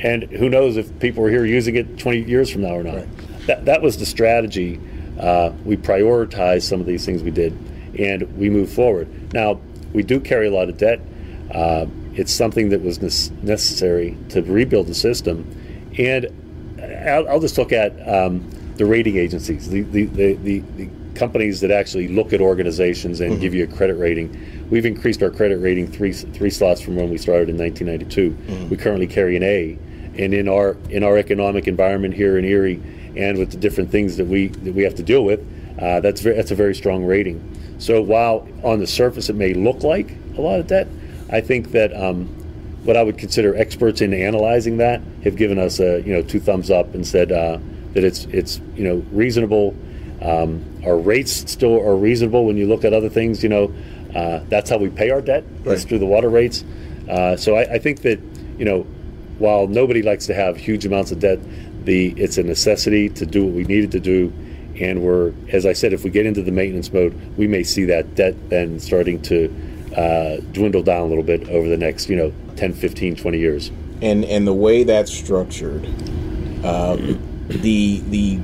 And 0.00 0.24
who 0.24 0.48
knows 0.48 0.76
if 0.76 0.98
people 1.00 1.24
are 1.24 1.30
here 1.30 1.46
using 1.46 1.76
it 1.76 1.98
20 1.98 2.22
years 2.22 2.50
from 2.50 2.62
now 2.62 2.74
or 2.74 2.82
not. 2.82 3.04
That, 3.46 3.64
that 3.64 3.82
was 3.82 3.96
the 3.96 4.06
strategy. 4.06 4.80
Uh, 5.18 5.52
we 5.64 5.76
prioritized 5.76 6.62
some 6.62 6.80
of 6.80 6.86
these 6.86 7.06
things 7.06 7.22
we 7.22 7.30
did 7.30 7.56
and 7.98 8.22
we 8.36 8.50
moved 8.50 8.72
forward. 8.72 9.32
Now, 9.32 9.60
we 9.92 10.02
do 10.02 10.20
carry 10.20 10.48
a 10.48 10.50
lot 10.50 10.68
of 10.68 10.76
debt. 10.76 11.00
Uh, 11.50 11.86
it's 12.14 12.32
something 12.32 12.68
that 12.70 12.82
was 12.82 13.00
nes- 13.00 13.30
necessary 13.42 14.16
to 14.30 14.42
rebuild 14.42 14.86
the 14.88 14.94
system. 14.94 15.46
And 15.98 16.26
I'll, 17.08 17.28
I'll 17.28 17.40
just 17.40 17.56
look 17.56 17.72
at 17.72 17.92
um, 18.06 18.48
the 18.76 18.84
rating 18.84 19.16
agencies, 19.16 19.68
the, 19.68 19.82
the, 19.82 20.04
the, 20.06 20.34
the, 20.34 20.58
the 20.76 20.88
companies 21.14 21.60
that 21.60 21.70
actually 21.70 22.08
look 22.08 22.32
at 22.32 22.40
organizations 22.40 23.20
and 23.20 23.40
give 23.40 23.54
you 23.54 23.64
a 23.64 23.66
credit 23.66 23.94
rating. 23.94 24.68
We've 24.70 24.84
increased 24.84 25.22
our 25.22 25.30
credit 25.30 25.56
rating 25.58 25.90
three 25.90 26.12
three 26.12 26.50
slots 26.50 26.80
from 26.80 26.96
when 26.96 27.08
we 27.08 27.16
started 27.18 27.48
in 27.48 27.56
1992. 27.56 28.68
We 28.68 28.76
currently 28.76 29.06
carry 29.06 29.36
an 29.36 29.42
A, 29.42 29.78
and 30.18 30.34
in 30.34 30.48
our 30.48 30.76
in 30.90 31.02
our 31.02 31.16
economic 31.16 31.66
environment 31.66 32.14
here 32.14 32.36
in 32.36 32.44
Erie, 32.44 32.82
and 33.16 33.38
with 33.38 33.50
the 33.50 33.56
different 33.56 33.90
things 33.90 34.16
that 34.16 34.26
we 34.26 34.48
that 34.48 34.74
we 34.74 34.82
have 34.82 34.94
to 34.96 35.02
deal 35.02 35.24
with, 35.24 35.40
uh, 35.80 36.00
that's 36.00 36.20
very, 36.20 36.36
that's 36.36 36.50
a 36.50 36.54
very 36.54 36.74
strong 36.74 37.04
rating. 37.04 37.40
So 37.78 38.00
while 38.02 38.46
on 38.62 38.78
the 38.78 38.86
surface 38.86 39.28
it 39.28 39.36
may 39.36 39.52
look 39.54 39.82
like 39.82 40.14
a 40.36 40.40
lot 40.40 40.60
of 40.60 40.66
debt, 40.66 40.88
I 41.30 41.40
think 41.40 41.72
that 41.72 41.94
um, 41.94 42.26
what 42.84 42.96
I 42.96 43.02
would 43.02 43.18
consider 43.18 43.56
experts 43.56 44.00
in 44.00 44.14
analyzing 44.14 44.76
that 44.78 45.00
have 45.24 45.36
given 45.36 45.58
us 45.58 45.80
a 45.80 46.00
you 46.02 46.12
know 46.14 46.22
two 46.22 46.40
thumbs 46.40 46.70
up 46.70 46.94
and 46.94 47.06
said 47.06 47.32
uh, 47.32 47.58
that 47.94 48.04
it's 48.04 48.24
it's 48.26 48.60
you 48.76 48.84
know 48.84 48.96
reasonable. 49.12 49.74
Um, 50.22 50.64
our 50.84 50.96
rates 50.96 51.50
still 51.50 51.78
are 51.80 51.96
reasonable 51.96 52.46
when 52.46 52.56
you 52.56 52.66
look 52.66 52.84
at 52.84 52.92
other 52.94 53.08
things. 53.10 53.42
You 53.42 53.48
know, 53.50 53.74
uh, 54.14 54.40
that's 54.48 54.70
how 54.70 54.78
we 54.78 54.88
pay 54.88 55.10
our 55.10 55.20
debt. 55.20 55.44
That's 55.64 55.82
Right. 55.82 55.88
through 55.88 55.98
the 55.98 56.06
water 56.06 56.30
rates. 56.30 56.64
Uh, 57.08 57.36
so 57.36 57.54
I, 57.56 57.74
I 57.74 57.78
think 57.78 58.00
that 58.02 58.18
you 58.58 58.64
know, 58.64 58.86
while 59.38 59.66
nobody 59.66 60.00
likes 60.02 60.26
to 60.26 60.34
have 60.34 60.56
huge 60.56 60.86
amounts 60.86 61.12
of 61.12 61.20
debt, 61.20 61.38
the 61.86 62.12
it's 62.16 62.36
a 62.36 62.42
necessity 62.42 63.08
to 63.10 63.24
do 63.24 63.44
what 63.46 63.54
we 63.54 63.64
needed 63.64 63.90
to 63.92 64.00
do. 64.00 64.32
And 64.78 65.02
we're, 65.02 65.32
as 65.48 65.64
I 65.64 65.72
said, 65.72 65.94
if 65.94 66.04
we 66.04 66.10
get 66.10 66.26
into 66.26 66.42
the 66.42 66.52
maintenance 66.52 66.92
mode, 66.92 67.14
we 67.38 67.46
may 67.46 67.62
see 67.62 67.86
that 67.86 68.14
debt 68.14 68.34
then 68.50 68.78
starting 68.78 69.22
to 69.22 69.50
uh, 69.96 70.36
dwindle 70.52 70.82
down 70.82 71.00
a 71.00 71.06
little 71.06 71.24
bit 71.24 71.48
over 71.48 71.66
the 71.66 71.78
next, 71.78 72.10
you 72.10 72.16
know, 72.16 72.30
10, 72.56 72.74
15, 72.74 73.16
20 73.16 73.38
years. 73.38 73.70
and 74.02 74.24
and 74.26 74.46
the 74.46 74.52
way 74.52 74.84
that's 74.84 75.10
structured, 75.12 75.86
um, 76.64 77.18
the 77.48 78.00
the 78.08 78.38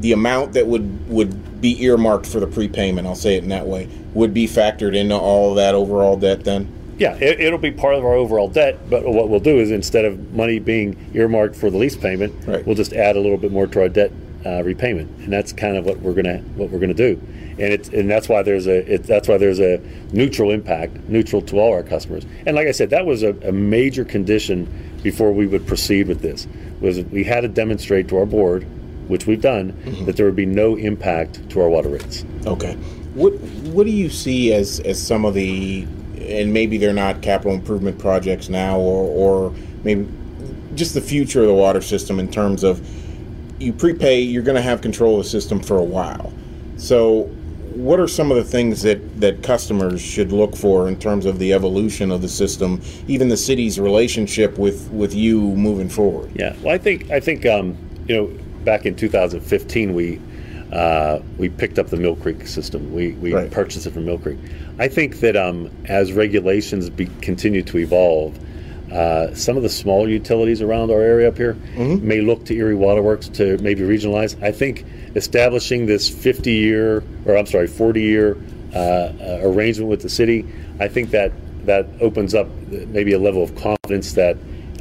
the 0.00 0.12
amount 0.12 0.54
that 0.54 0.66
would 0.66 1.08
would 1.08 1.60
be 1.60 1.82
earmarked 1.84 2.26
for 2.26 2.40
the 2.40 2.46
prepayment, 2.46 3.06
I'll 3.06 3.14
say 3.14 3.36
it 3.36 3.42
in 3.42 3.50
that 3.50 3.66
way, 3.66 3.88
would 4.14 4.32
be 4.34 4.46
factored 4.46 4.96
into 4.96 5.16
all 5.16 5.54
that 5.54 5.74
overall 5.74 6.16
debt. 6.16 6.44
Then, 6.44 6.66
Yeah, 7.00 7.14
it, 7.14 7.40
it'll 7.40 7.58
be 7.58 7.70
part 7.72 7.94
of 7.94 8.04
our 8.04 8.12
overall 8.14 8.48
debt, 8.48 8.78
but 8.90 9.04
what 9.04 9.30
we'll 9.30 9.40
do 9.40 9.58
is 9.58 9.70
instead 9.70 10.04
of 10.04 10.32
money 10.34 10.58
being 10.58 10.96
earmarked 11.14 11.56
for 11.56 11.70
the 11.70 11.78
lease 11.78 11.96
payment, 11.96 12.34
Right. 12.46 12.64
we'll 12.66 12.76
just 12.76 12.92
add 12.92 13.16
a 13.16 13.20
little 13.20 13.38
bit 13.38 13.50
more 13.50 13.66
to 13.66 13.80
our 13.80 13.88
debt 13.88 14.12
uh, 14.44 14.62
repayment, 14.62 15.10
and 15.20 15.32
that's 15.32 15.52
kind 15.52 15.76
of 15.78 15.84
what 15.86 15.98
we're 16.00 16.12
gonna 16.14 16.38
what 16.56 16.70
we're 16.70 16.78
gonna 16.78 16.94
do, 16.94 17.18
and 17.58 17.72
it's 17.72 17.88
and 17.88 18.10
that's 18.10 18.28
why 18.28 18.42
there's 18.42 18.66
a 18.66 18.94
it, 18.94 19.02
that's 19.04 19.28
why 19.28 19.36
there's 19.38 19.60
a 19.60 19.78
neutral 20.12 20.50
impact, 20.50 20.96
neutral 21.08 21.40
to 21.42 21.58
all 21.58 21.72
our 21.72 21.82
customers, 21.82 22.24
and 22.46 22.54
like 22.56 22.66
I 22.66 22.72
said, 22.72 22.90
that 22.90 23.04
was 23.06 23.22
a, 23.22 23.30
a 23.48 23.52
major 23.52 24.04
condition 24.04 24.66
before 25.02 25.32
we 25.32 25.46
would 25.46 25.66
proceed 25.66 26.06
with 26.06 26.20
this 26.20 26.46
was 26.80 27.00
we 27.04 27.24
had 27.24 27.40
to 27.42 27.48
demonstrate 27.48 28.08
to 28.08 28.16
our 28.18 28.24
board, 28.26 28.64
which 29.08 29.26
we've 29.26 29.40
done, 29.42 29.74
that 30.06 30.16
there 30.16 30.24
would 30.26 30.36
be 30.36 30.46
no 30.46 30.76
impact 30.76 31.48
to 31.50 31.60
our 31.60 31.68
water 31.68 31.88
rates. 31.90 32.24
okay, 32.46 32.74
what 33.14 33.32
what 33.74 33.84
do 33.84 33.92
you 33.92 34.08
see 34.10 34.52
as 34.54 34.80
as 34.80 35.00
some 35.00 35.24
of 35.26 35.34
the 35.34 35.86
and 36.30 36.52
maybe 36.52 36.78
they're 36.78 36.92
not 36.92 37.22
capital 37.22 37.52
improvement 37.52 37.98
projects 37.98 38.48
now, 38.48 38.78
or 38.78 39.04
or 39.50 39.54
maybe 39.84 40.08
just 40.74 40.94
the 40.94 41.00
future 41.00 41.40
of 41.40 41.48
the 41.48 41.54
water 41.54 41.80
system 41.80 42.20
in 42.20 42.30
terms 42.30 42.62
of 42.62 42.80
you 43.60 43.72
prepay, 43.72 44.20
you're 44.20 44.42
going 44.42 44.56
to 44.56 44.62
have 44.62 44.80
control 44.80 45.18
of 45.18 45.24
the 45.24 45.28
system 45.28 45.60
for 45.60 45.76
a 45.76 45.84
while. 45.84 46.32
So, 46.76 47.24
what 47.74 48.00
are 48.00 48.08
some 48.08 48.30
of 48.30 48.36
the 48.36 48.44
things 48.44 48.82
that, 48.82 49.20
that 49.20 49.42
customers 49.42 50.00
should 50.00 50.32
look 50.32 50.56
for 50.56 50.88
in 50.88 50.98
terms 50.98 51.24
of 51.24 51.38
the 51.38 51.52
evolution 51.52 52.10
of 52.10 52.20
the 52.20 52.28
system, 52.28 52.80
even 53.06 53.28
the 53.28 53.36
city's 53.36 53.78
relationship 53.78 54.58
with, 54.58 54.90
with 54.90 55.14
you 55.14 55.40
moving 55.40 55.88
forward? 55.88 56.32
Yeah, 56.34 56.56
well, 56.62 56.74
I 56.74 56.78
think 56.78 57.10
I 57.10 57.20
think 57.20 57.46
um, 57.46 57.76
you 58.08 58.16
know 58.16 58.26
back 58.64 58.86
in 58.86 58.96
2015 58.96 59.94
we 59.94 60.20
uh, 60.72 61.20
we 61.36 61.48
picked 61.48 61.78
up 61.78 61.88
the 61.88 61.96
Mill 61.96 62.16
Creek 62.16 62.46
system. 62.46 62.92
We 62.92 63.12
we 63.12 63.34
Right. 63.34 63.50
purchased 63.50 63.86
it 63.86 63.92
from 63.92 64.04
Mill 64.06 64.18
Creek. 64.18 64.38
I 64.78 64.88
think 64.88 65.20
that 65.20 65.36
um, 65.36 65.70
as 65.86 66.12
regulations 66.12 66.88
be, 66.90 67.06
continue 67.20 67.62
to 67.62 67.78
evolve, 67.78 68.38
uh, 68.92 69.34
some 69.34 69.56
of 69.56 69.62
the 69.62 69.68
smaller 69.68 70.08
utilities 70.08 70.62
around 70.62 70.90
our 70.90 71.00
area 71.00 71.28
up 71.28 71.36
here 71.36 71.54
may 71.76 72.20
look 72.20 72.44
to 72.46 72.54
Erie 72.56 72.74
Waterworks 72.74 73.28
to 73.30 73.56
maybe 73.58 73.82
regionalize. 73.82 74.40
I 74.42 74.50
think 74.52 74.84
establishing 75.16 75.86
this 75.86 76.08
50 76.08 76.50
year 76.52 77.02
or 77.24 77.36
I'm 77.36 77.46
sorry 77.46 77.66
40 77.66 78.00
year 78.02 78.36
uh, 78.74 78.78
uh, 78.78 79.12
arrangement 79.42 79.90
with 79.90 80.02
the 80.02 80.08
city, 80.08 80.44
I 80.78 80.88
think 80.88 81.10
that 81.10 81.32
that 81.66 81.86
opens 82.00 82.34
up 82.34 82.48
maybe 82.70 83.12
a 83.12 83.18
level 83.18 83.42
of 83.42 83.54
confidence 83.56 84.14
that 84.14 84.36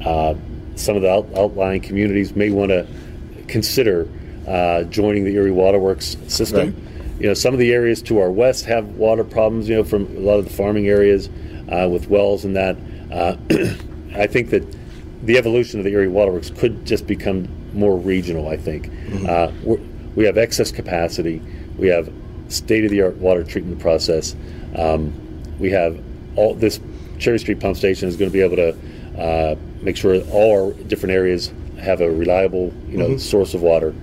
uh, 0.05 0.33
some 0.75 0.95
of 0.95 1.01
the 1.01 1.11
out, 1.11 1.27
outlying 1.35 1.81
communities 1.81 2.35
may 2.35 2.49
want 2.51 2.69
to 2.69 2.87
consider 3.47 4.07
uh, 4.49 4.83
joining 4.83 5.23
the 5.23 5.35
Erie 5.35 5.51
Waterworks 5.51 6.17
system. 6.27 6.73
Right. 6.73 7.21
You 7.21 7.27
know, 7.27 7.33
some 7.33 7.53
of 7.53 7.59
the 7.59 7.71
areas 7.71 8.01
to 8.03 8.19
our 8.19 8.31
west 8.31 8.65
have 8.65 8.85
water 8.95 9.23
problems. 9.23 9.69
You 9.69 9.77
know, 9.77 9.83
from 9.83 10.05
a 10.17 10.19
lot 10.19 10.39
of 10.39 10.45
the 10.45 10.53
farming 10.53 10.87
areas 10.87 11.29
uh, 11.69 11.87
with 11.89 12.09
wells 12.09 12.45
and 12.45 12.55
that. 12.55 12.77
Uh, 13.11 13.35
I 14.15 14.27
think 14.27 14.49
that 14.49 14.63
the 15.23 15.37
evolution 15.37 15.79
of 15.79 15.85
the 15.85 15.91
Erie 15.91 16.07
Waterworks 16.07 16.49
could 16.49 16.85
just 16.85 17.05
become 17.05 17.47
more 17.73 17.97
regional. 17.97 18.47
I 18.47 18.57
think 18.57 18.89
uh, 19.27 19.51
we're, 19.63 19.79
we 20.15 20.25
have 20.25 20.37
excess 20.37 20.71
capacity. 20.71 21.41
We 21.77 21.87
have 21.89 22.11
state-of-the-art 22.47 23.17
water 23.17 23.43
treatment 23.43 23.79
process. 23.79 24.35
Um, 24.75 25.13
we 25.59 25.69
have 25.71 26.01
all 26.35 26.55
this 26.55 26.79
Cherry 27.19 27.37
Street 27.37 27.59
pump 27.59 27.77
station 27.77 28.07
is 28.09 28.15
going 28.15 28.31
to 28.31 28.33
be 28.33 28.41
able 28.41 28.55
to 28.55 29.21
uh, 29.21 29.55
make 29.81 29.97
sure 29.97 30.19
all 30.31 30.51
our 30.51 30.73
different 30.83 31.13
areas 31.13 31.51
have 31.79 32.01
a 32.01 32.09
reliable, 32.09 32.73
you 32.87 32.97
know, 32.97 33.17
source 33.17 33.53
of 33.53 33.61
water. 33.61 33.93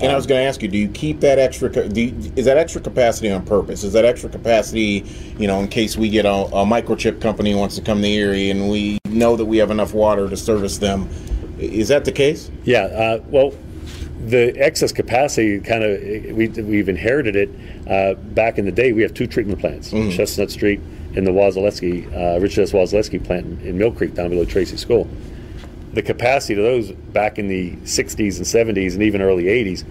And 0.00 0.10
I 0.10 0.16
was 0.16 0.26
going 0.26 0.40
to 0.40 0.46
ask 0.46 0.60
you, 0.62 0.68
do 0.68 0.76
you 0.76 0.88
keep 0.88 1.20
that 1.20 1.38
extra? 1.38 1.70
You, 1.88 2.14
is 2.36 2.46
that 2.46 2.56
extra 2.56 2.80
capacity 2.80 3.30
on 3.30 3.44
purpose? 3.44 3.84
Is 3.84 3.92
that 3.92 4.04
extra 4.04 4.28
capacity, 4.28 5.04
you 5.38 5.46
know, 5.46 5.60
in 5.60 5.68
case 5.68 5.96
we 5.96 6.08
get 6.08 6.26
a, 6.26 6.32
a 6.32 6.64
microchip 6.64 7.20
company 7.20 7.54
wants 7.54 7.76
to 7.76 7.82
come 7.82 8.02
to 8.02 8.08
Erie 8.08 8.50
and 8.50 8.68
we 8.68 8.98
know 9.08 9.36
that 9.36 9.44
we 9.44 9.58
have 9.58 9.70
enough 9.70 9.94
water 9.94 10.28
to 10.28 10.36
service 10.36 10.78
them? 10.78 11.08
Is 11.58 11.88
that 11.88 12.04
the 12.04 12.12
case? 12.12 12.50
Yeah, 12.64 12.82
uh, 12.82 13.22
well, 13.28 13.52
the 14.26 14.58
excess 14.58 14.90
capacity 14.90 15.60
kind 15.60 15.84
of 15.84 16.00
we, 16.34 16.48
we've 16.48 16.88
inherited 16.88 17.36
it 17.36 17.50
uh, 17.88 18.14
back 18.14 18.58
in 18.58 18.64
the 18.64 18.72
day. 18.72 18.92
We 18.92 19.02
have 19.02 19.14
two 19.14 19.26
treatment 19.26 19.60
plants, 19.60 19.90
Chestnut 19.90 20.50
Street 20.50 20.80
and 21.16 21.26
the 21.26 21.30
Wasielewski, 21.30 22.12
uh, 22.12 22.40
Richard 22.40 22.62
S. 22.62 22.72
Wasielewski 22.72 23.24
plant 23.24 23.46
in, 23.46 23.60
in 23.60 23.78
Mill 23.78 23.92
Creek 23.92 24.14
down 24.14 24.30
below 24.30 24.44
Tracy 24.44 24.76
School. 24.76 25.08
The 25.94 26.02
capacity 26.02 26.54
to 26.56 26.62
those 26.62 26.90
back 26.90 27.38
in 27.38 27.48
the 27.48 27.72
60s 27.76 28.36
and 28.36 28.76
70s 28.76 28.94
and 28.94 29.02
even 29.02 29.22
early 29.22 29.44
80s, 29.44 29.84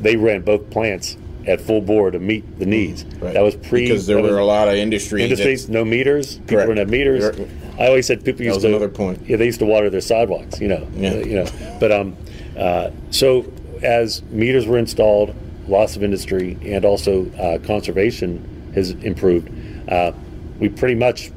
they 0.00 0.16
ran 0.16 0.42
both 0.42 0.68
plants 0.70 1.16
at 1.46 1.60
full 1.60 1.80
bore 1.80 2.10
to 2.10 2.18
meet 2.18 2.58
the 2.58 2.66
needs. 2.66 3.04
Right. 3.04 3.34
That 3.34 3.42
was 3.42 3.54
pre 3.54 3.82
because 3.82 4.06
there 4.06 4.20
were 4.20 4.38
a 4.38 4.44
lot 4.44 4.68
of 4.68 4.74
industry 4.74 5.22
industries, 5.22 5.68
no 5.68 5.84
meters. 5.84 6.36
People 6.36 6.48
Correct. 6.48 6.68
wouldn't 6.68 6.78
have 6.78 6.90
meters. 6.90 7.36
Correct. 7.36 7.50
I 7.78 7.86
always 7.86 8.06
said 8.06 8.24
people 8.24 8.42
used 8.42 8.56
was 8.56 8.62
to. 8.64 8.68
another 8.68 8.88
point. 8.88 9.26
Yeah, 9.28 9.36
they 9.36 9.46
used 9.46 9.60
to 9.60 9.66
water 9.66 9.90
their 9.90 10.00
sidewalks. 10.00 10.60
You 10.60 10.68
know. 10.68 10.88
Yeah. 10.94 11.10
uh, 11.10 11.14
you 11.16 11.36
know. 11.36 11.76
But 11.78 11.92
um, 11.92 12.16
uh, 12.58 12.90
so 13.10 13.52
as 13.82 14.22
meters 14.24 14.66
were 14.66 14.78
installed, 14.78 15.34
loss 15.68 15.96
of 15.96 16.02
industry, 16.02 16.58
and 16.64 16.84
also 16.84 17.30
uh, 17.32 17.58
conservation 17.58 18.72
has 18.74 18.90
improved. 18.90 19.50
Uh, 19.88 20.12
we 20.58 20.68
pretty 20.68 20.94
much 20.94 21.30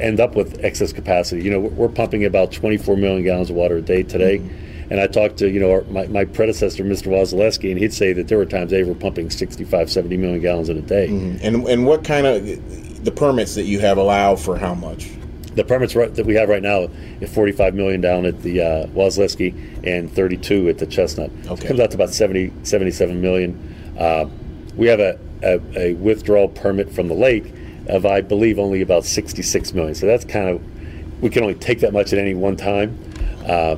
end 0.00 0.20
up 0.20 0.34
with 0.34 0.62
excess 0.64 0.92
capacity. 0.92 1.42
You 1.42 1.50
know, 1.50 1.60
we're, 1.60 1.88
pumping 1.88 2.24
about 2.24 2.52
24 2.52 2.96
million 2.96 3.22
gallons 3.22 3.50
of 3.50 3.56
water 3.56 3.76
a 3.76 3.82
day 3.82 4.02
today. 4.02 4.42
And 4.90 5.00
I 5.00 5.06
talked 5.06 5.38
to, 5.38 5.48
you 5.48 5.60
know, 5.60 5.70
our, 5.70 5.82
my, 5.84 6.06
my 6.08 6.24
predecessor, 6.24 6.84
Mr. 6.84 7.06
Wasielewski, 7.06 7.70
and 7.70 7.78
he'd 7.78 7.92
say 7.92 8.12
that 8.12 8.28
there 8.28 8.36
were 8.36 8.44
times 8.44 8.70
they 8.70 8.82
were 8.82 8.94
pumping 8.94 9.30
65, 9.30 9.90
70 9.90 10.16
million 10.16 10.40
gallons 10.42 10.68
in 10.68 10.76
a 10.76 10.82
day. 10.82 11.06
And 11.42 11.66
and 11.66 11.86
what 11.86 12.04
kind 12.04 12.26
of 12.26 13.04
the 13.04 13.12
permits 13.12 13.54
that 13.54 13.64
you 13.64 13.80
have 13.80 13.96
allow 13.96 14.36
for 14.36 14.58
how 14.58 14.74
much? 14.74 15.10
The 15.54 15.64
permits 15.64 15.94
right, 15.94 16.12
that 16.14 16.26
we 16.26 16.34
have 16.34 16.48
right 16.48 16.62
now 16.62 16.88
is 17.20 17.32
45 17.32 17.74
million 17.74 18.00
down 18.00 18.26
at 18.26 18.42
the 18.42 18.60
uh, 18.60 19.88
and 19.88 20.12
32 20.12 20.68
at 20.68 20.78
the 20.78 20.86
Chestnut. 20.86 21.30
Okay. 21.46 21.64
It 21.64 21.68
comes 21.68 21.80
out 21.80 21.90
to 21.92 21.96
about 21.96 22.10
70, 22.10 22.52
77 22.64 23.20
million. 23.20 23.94
Uh, 23.98 24.28
we 24.76 24.88
have 24.88 24.98
a, 24.98 25.18
a, 25.42 25.60
a 25.78 25.94
withdrawal 25.94 26.48
permit 26.48 26.92
from 26.92 27.06
the 27.06 27.14
lake 27.14 27.54
of, 27.88 28.06
I 28.06 28.20
believe, 28.20 28.58
only 28.58 28.80
about 28.82 29.04
66 29.04 29.72
million. 29.72 29.94
So 29.94 30.06
that's 30.06 30.24
kind 30.24 30.48
of, 30.48 31.22
we 31.22 31.30
can 31.30 31.42
only 31.42 31.54
take 31.54 31.80
that 31.80 31.92
much 31.92 32.12
at 32.12 32.18
any 32.18 32.34
one 32.34 32.56
time. 32.56 32.98
Uh, 33.46 33.76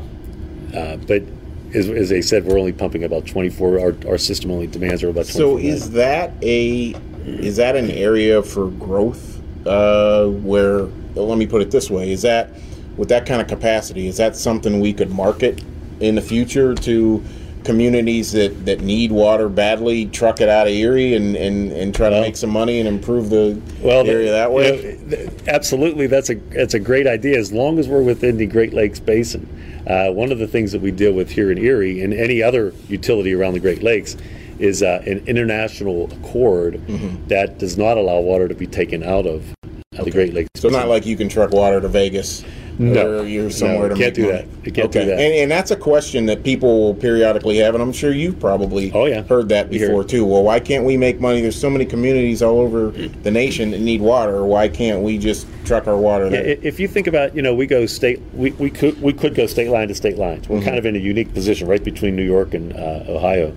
uh, 0.75 0.97
but 0.97 1.23
as, 1.75 1.88
as 1.88 2.09
they 2.09 2.23
said, 2.23 2.45
we're 2.45 2.59
only 2.59 2.73
pumping 2.73 3.05
about 3.05 3.27
24. 3.27 3.79
Our, 3.81 3.95
our 4.09 4.19
system 4.19 4.51
only 4.51 4.66
demands 4.66 5.03
are 5.03 5.09
about 5.09 5.27
24 5.27 5.33
So 5.40 5.55
million. 5.57 5.75
is 5.75 5.90
that 5.92 6.33
a 6.42 6.95
is 7.27 7.57
that 7.57 7.75
an 7.75 7.90
area 7.90 8.40
for 8.40 8.69
growth 8.71 9.40
uh, 9.66 10.27
where 10.27 10.83
let 11.16 11.37
me 11.38 11.45
put 11.47 11.61
it 11.61 11.73
this 11.73 11.90
way 11.90 12.12
is 12.12 12.23
that 12.23 12.51
with 12.97 13.09
that 13.09 13.27
kind 13.27 13.42
of 13.42 13.49
capacity 13.49 14.07
is 14.07 14.16
that 14.16 14.37
something 14.37 14.79
we 14.79 14.92
could 14.92 15.11
market 15.11 15.61
in 15.99 16.14
the 16.14 16.21
future 16.23 16.73
to 16.73 17.21
communities 17.66 18.33
that, 18.33 18.64
that 18.64 18.81
need 18.81 19.11
water 19.11 19.48
badly 19.48 20.07
truck 20.07 20.40
it 20.40 20.48
out 20.48 20.68
of 20.68 20.72
Erie 20.72 21.14
and, 21.14 21.37
and, 21.37 21.72
and 21.72 21.94
try 21.94 22.09
to 22.09 22.20
make 22.20 22.37
some 22.37 22.50
money 22.50 22.79
and 22.79 22.88
improve 22.88 23.29
the 23.29 23.61
well, 23.83 24.07
area 24.09 24.31
that 24.31 24.48
you 24.50 24.55
way 24.55 24.98
know, 25.05 25.29
absolutely, 25.48 26.07
that's 26.07 26.31
a 26.31 26.35
that's 26.35 26.74
a 26.74 26.79
great 26.79 27.07
idea 27.09 27.37
as 27.38 27.52
long 27.52 27.79
as 27.79 27.88
we're 27.88 28.02
within 28.02 28.37
the 28.37 28.46
Great 28.46 28.72
Lakes 28.72 29.00
Basin. 29.00 29.44
Uh, 29.87 30.11
one 30.11 30.33
of 30.33 30.38
the 30.38 30.46
things 30.46 30.72
that 30.72 30.81
we 30.81 30.90
deal 30.90 31.12
with 31.12 31.31
here 31.31 31.50
in 31.50 31.59
Erie 31.59 32.02
and 32.02 32.14
any 32.14 32.42
other 32.42 32.72
utility 32.88 33.35
around 33.35 33.52
the 33.55 33.61
Great 33.61 33.83
Lakes 33.83 34.16
is 34.59 34.83
uh, 34.83 35.02
an 35.07 35.18
international 35.26 36.11
accord 36.12 36.74
Mm-hmm. 36.87 37.26
that 37.29 37.59
does 37.59 37.76
not 37.76 37.98
allow 37.98 38.20
water 38.20 38.48
to 38.48 38.55
be 38.55 38.66
taken 38.66 39.02
out 39.02 39.26
of 39.26 39.52
uh, 39.98 40.05
the 40.05 40.11
Great 40.11 40.33
Lakes. 40.33 40.48
so 40.57 40.68
it's 40.68 40.76
not 40.76 40.88
like 40.88 41.05
you 41.05 41.16
can 41.16 41.29
truck 41.29 41.50
water 41.50 41.81
to 41.81 41.88
Vegas 41.88 42.44
No. 42.79 43.23
you're 43.23 43.51
somewhere 43.51 43.89
No, 43.89 43.95
to 43.95 44.01
can't 44.01 44.07
make 44.09 44.15
do 44.15 44.27
money. 44.33 44.33
that. 44.39 44.67
You 44.67 44.73
can't 44.73 44.93
do 44.93 44.99
okay. 45.01 45.09
that. 45.09 45.19
And, 45.19 45.33
and 45.35 45.51
that's 45.51 45.71
a 45.71 45.77
question 45.77 46.27
that 46.27 46.43
people 46.45 46.81
will 46.81 46.95
periodically 46.95 47.57
have 47.59 47.75
and 47.75 47.83
I'm 47.83 47.93
sure 47.93 48.12
you've 48.12 48.39
probably 48.39 48.93
Oh, 48.93 49.07
yeah. 49.07 49.23
heard 49.23 49.49
that 49.49 49.71
before 49.71 50.05
too 50.05 50.25
well 50.27 50.43
why 50.43 50.61
can't 50.61 50.85
we 50.85 50.97
make 50.97 51.19
money 51.21 51.41
there's 51.41 51.59
so 51.59 51.71
many 51.71 51.87
communities 51.87 52.43
all 52.43 52.59
over 52.61 52.91
the 52.91 53.31
nation 53.31 53.71
that 53.71 53.81
need 53.81 54.01
water 54.03 54.45
why 54.45 54.69
can't 54.69 55.03
we 55.03 55.17
just 55.17 55.47
truck 55.65 55.87
our 55.87 55.97
water 55.97 56.27
Yeah, 56.29 56.41
if 56.41 56.79
you 56.79 56.87
think 56.87 57.07
about, 57.07 57.35
you 57.35 57.41
know, 57.43 57.55
we 57.55 57.67
go 57.67 57.87
state, 57.87 58.21
we, 58.35 58.51
we 58.53 58.69
could 58.71 59.01
we 59.01 59.12
could 59.12 59.35
go 59.35 59.47
state 59.47 59.71
line 59.71 59.89
to 59.89 59.95
state 59.95 60.17
lines. 60.19 60.49
We're 60.49 60.61
kind 60.62 60.77
of 60.77 60.85
in 60.87 60.95
a 60.97 60.99
unique 60.99 61.33
position, 61.35 61.67
right 61.67 61.83
between 61.83 62.15
New 62.15 62.23
York 62.25 62.55
and 62.55 62.73
uh, 62.75 63.05
Ohio. 63.09 63.53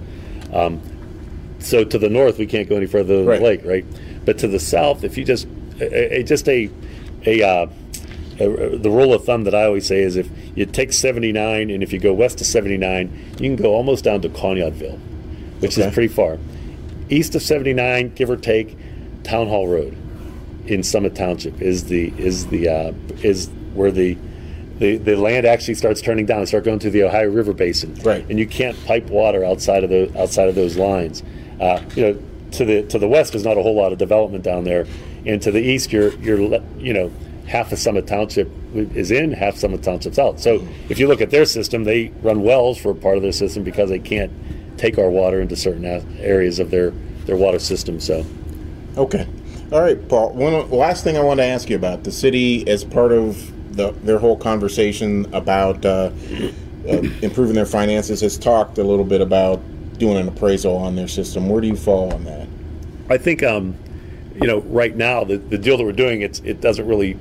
Um, 0.54 0.82
so 1.60 1.84
to 1.84 1.98
the 2.00 2.10
north, 2.10 2.38
we 2.40 2.46
can't 2.48 2.68
go 2.70 2.78
any 2.78 2.86
further 2.88 3.18
than 3.18 3.26
Right. 3.26 3.40
the 3.40 3.46
lake, 3.46 3.62
right? 3.66 3.86
But 4.26 4.38
to 4.40 4.48
the 4.48 4.60
south, 4.60 5.04
if 5.04 5.18
you 5.18 5.26
just 5.26 5.46
a, 5.82 6.20
a, 6.20 6.24
just 6.24 6.48
a 6.50 6.70
a 7.26 7.44
uh, 7.44 7.68
uh, 8.40 8.78
the 8.78 8.90
rule 8.90 9.14
of 9.14 9.26
thumb 9.26 9.44
that 9.44 9.54
I 9.56 9.66
always 9.66 9.86
say 9.86 10.00
is 10.02 10.16
if 10.16 10.30
you 10.56 10.66
take 10.66 10.94
79 10.94 11.70
and 11.70 11.84
if 11.84 11.92
you 11.94 12.00
go 12.00 12.14
west 12.14 12.40
of 12.42 12.48
79, 12.48 13.34
you 13.34 13.38
can 13.38 13.56
go 13.56 13.74
almost 13.74 14.04
down 14.04 14.22
to 14.22 14.30
Conneautville, 14.30 15.00
which 15.60 15.78
Okay. 15.78 15.88
is 15.88 15.94
pretty 15.94 16.08
far. 16.08 16.38
East 17.10 17.36
of 17.36 17.42
79, 17.42 18.14
give 18.16 18.30
or 18.30 18.38
take, 18.38 18.78
Town 19.24 19.48
Hall 19.48 19.68
Road 19.68 19.96
in 20.68 20.84
Summit 20.84 21.16
Township 21.16 21.62
is 21.62 21.86
the 21.86 22.14
is 22.18 22.48
the 22.48 22.68
uh, 22.70 22.94
is 23.24 23.50
where 23.74 23.92
the, 23.92 24.16
the 24.78 24.98
the 24.98 25.16
land 25.16 25.46
actually 25.46 25.74
starts 25.74 26.00
turning 26.02 26.26
down 26.26 26.40
and 26.40 26.48
start 26.48 26.64
going 26.64 26.80
to 26.80 26.90
the 26.90 27.04
Ohio 27.04 27.30
River 27.30 27.54
Basin. 27.54 27.96
Right. 28.04 28.24
And 28.30 28.38
you 28.40 28.46
can't 28.48 28.78
pipe 28.86 29.08
water 29.10 29.44
outside 29.44 29.84
of 29.84 29.90
the 29.90 30.12
outside 30.20 30.48
of 30.48 30.56
those 30.56 30.78
lines. 30.78 31.24
Uh, 31.60 31.82
you 31.96 32.04
know, 32.04 32.22
to 32.52 32.66
the 32.66 32.84
to 32.84 32.98
the 33.00 33.08
west 33.08 33.34
there's 33.34 33.44
not 33.44 33.58
a 33.58 33.62
whole 33.64 33.76
lot 33.76 33.92
of 33.92 33.98
development 33.98 34.44
down 34.44 34.64
there, 34.64 34.86
and 35.26 35.42
to 35.42 35.52
the 35.52 35.60
east 35.62 35.92
you're 35.92 36.14
you're 36.20 36.40
you 36.78 36.94
know 36.94 37.12
half 37.50 37.72
of 37.72 37.80
Summit 37.80 38.06
Township 38.06 38.48
is 38.76 39.10
in, 39.10 39.32
half 39.32 39.58
Summit 39.58 39.82
Township's 39.82 40.20
out. 40.20 40.40
So 40.40 40.66
if 40.88 41.00
you 41.00 41.08
look 41.08 41.20
at 41.20 41.32
their 41.32 41.46
system, 41.46 41.84
they 41.84 42.10
run 42.22 42.44
wells 42.44 42.78
for 42.78 42.94
part 42.94 43.18
of 43.18 43.24
their 43.24 43.32
system 43.32 43.64
because 43.64 43.90
they 43.90 43.98
can't 43.98 44.32
take 44.78 45.00
our 45.00 45.10
water 45.10 45.42
into 45.42 45.56
certain 45.56 45.84
areas 46.20 46.60
of 46.60 46.70
their 46.70 46.92
their 47.26 47.36
water 47.36 47.60
system. 47.60 48.00
So. 48.00 48.26
Okay. 48.98 49.28
All 49.72 49.82
right, 49.82 50.08
Paul. 50.10 50.34
One 50.34 50.70
last 50.70 51.04
thing 51.04 51.18
I 51.18 51.22
want 51.22 51.40
to 51.40 51.44
ask 51.44 51.70
you 51.70 51.76
about 51.76 52.04
the 52.04 52.12
city 52.12 52.68
as 52.68 52.84
part 52.84 53.12
of 53.12 53.76
the, 53.76 53.92
their 54.04 54.18
whole 54.18 54.38
conversation 54.38 55.32
about 55.34 55.86
uh, 55.86 56.12
uh, 56.88 57.02
improving 57.22 57.56
their 57.56 57.68
finances 57.68 58.22
has 58.22 58.38
talked 58.38 58.78
a 58.78 58.84
little 58.84 59.06
bit 59.06 59.22
about 59.22 59.60
doing 60.00 60.18
an 60.18 60.28
appraisal 60.28 60.76
on 60.76 60.96
their 60.96 61.08
system. 61.08 61.50
Where 61.50 61.62
do 61.62 61.68
you 61.68 61.76
fall 61.76 62.12
on 62.14 62.24
that? 62.26 62.48
I 63.10 63.18
think 63.18 63.44
um, 63.44 63.76
you 64.36 64.48
know 64.48 64.62
right 64.62 64.96
now 64.96 65.24
the, 65.24 65.38
the 65.38 65.58
deal 65.58 65.78
that 65.78 65.84
we're 65.84 65.92
doing 65.92 66.22
it's 66.22 66.40
it 66.40 66.62
doesn't 66.62 66.88
really 66.88 67.18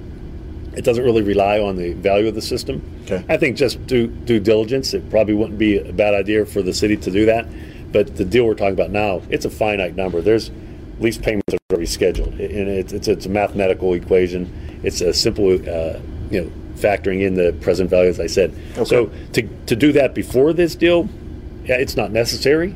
it 0.79 0.85
doesn't 0.85 1.03
really 1.03 1.23
rely 1.23 1.59
on 1.59 1.75
the 1.75 1.93
value 1.95 2.29
of 2.29 2.37
the 2.37 2.41
system. 2.41 2.81
Okay. 3.03 3.25
I 3.29 3.37
think 3.37 3.57
just 3.57 3.85
due 3.87 4.07
due 4.07 4.39
diligence 4.39 4.95
it 4.95 5.11
probably 5.11 5.35
wouldn't 5.35 5.59
be 5.59 5.79
a 5.79 5.93
bad 5.93 6.15
idea 6.15 6.47
for 6.47 6.63
the 6.63 6.73
city 6.73 6.97
to 6.97 7.11
do 7.11 7.27
that. 7.27 7.47
But 7.91 8.17
the 8.17 8.25
deal 8.25 8.45
we're 8.45 8.55
talking 8.55 8.75
about 8.75 8.91
now 8.91 9.23
it's 9.29 9.45
a 9.45 9.51
finite 9.51 9.97
number. 9.97 10.23
There's 10.23 10.53
lease 11.01 11.19
payments 11.19 11.53
are 11.53 11.59
already 11.73 11.87
scheduled, 11.87 12.35
and 12.35 12.69
it's 12.69 12.93
it's, 12.93 13.09
it's 13.09 13.27
a 13.27 13.29
mathematical 13.29 13.93
equation. 13.95 14.81
It's 14.85 15.01
a 15.01 15.13
simple 15.13 15.53
uh, 15.53 15.99
you 16.31 16.43
know 16.43 16.53
factoring 16.77 17.23
in 17.23 17.35
the 17.35 17.53
present 17.61 17.91
value 17.91 18.11
as 18.11 18.21
I 18.21 18.29
said. 18.29 18.55
So 18.87 19.11
to 19.33 19.43
to 19.67 19.75
do 19.75 19.91
that 19.93 20.15
before 20.15 20.53
this 20.53 20.77
deal, 20.77 21.09
yeah, 21.65 21.75
it's 21.75 21.97
not 21.97 22.13
necessary 22.13 22.73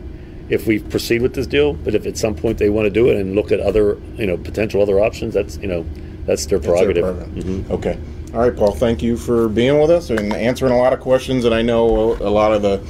if 0.48 0.66
we 0.66 0.80
proceed 0.80 1.22
with 1.22 1.34
this 1.34 1.46
deal. 1.46 1.74
But 1.74 1.94
if 1.94 2.04
at 2.04 2.18
some 2.18 2.34
point 2.34 2.58
they 2.58 2.68
want 2.68 2.86
to 2.86 2.90
do 2.90 3.08
it 3.10 3.16
and 3.16 3.36
look 3.36 3.52
at 3.52 3.60
other, 3.60 3.96
you 4.16 4.26
know, 4.26 4.36
potential 4.36 4.82
other 4.82 4.98
options, 4.98 5.34
that's 5.34 5.56
you 5.58 5.68
know, 5.68 5.86
that's 6.26 6.46
their 6.46 6.58
That's 6.58 6.66
their 6.80 6.92
prerogative. 6.92 7.02
prerogative. 7.04 7.44
Mm-hmm. 7.44 7.72
Okay. 7.72 7.98
All 8.34 8.40
right, 8.40 8.56
Paul. 8.56 8.72
Thank 8.72 9.02
you 9.02 9.16
for 9.16 9.48
being 9.48 9.80
with 9.80 9.90
us 9.90 10.08
and 10.10 10.32
answering 10.32 10.72
a 10.72 10.78
lot 10.78 10.92
of 10.92 11.00
questions. 11.00 11.44
And 11.44 11.54
I 11.54 11.62
know 11.62 12.12
a 12.14 12.30
lot 12.30 12.52
of 12.52 12.62
the 12.62 12.80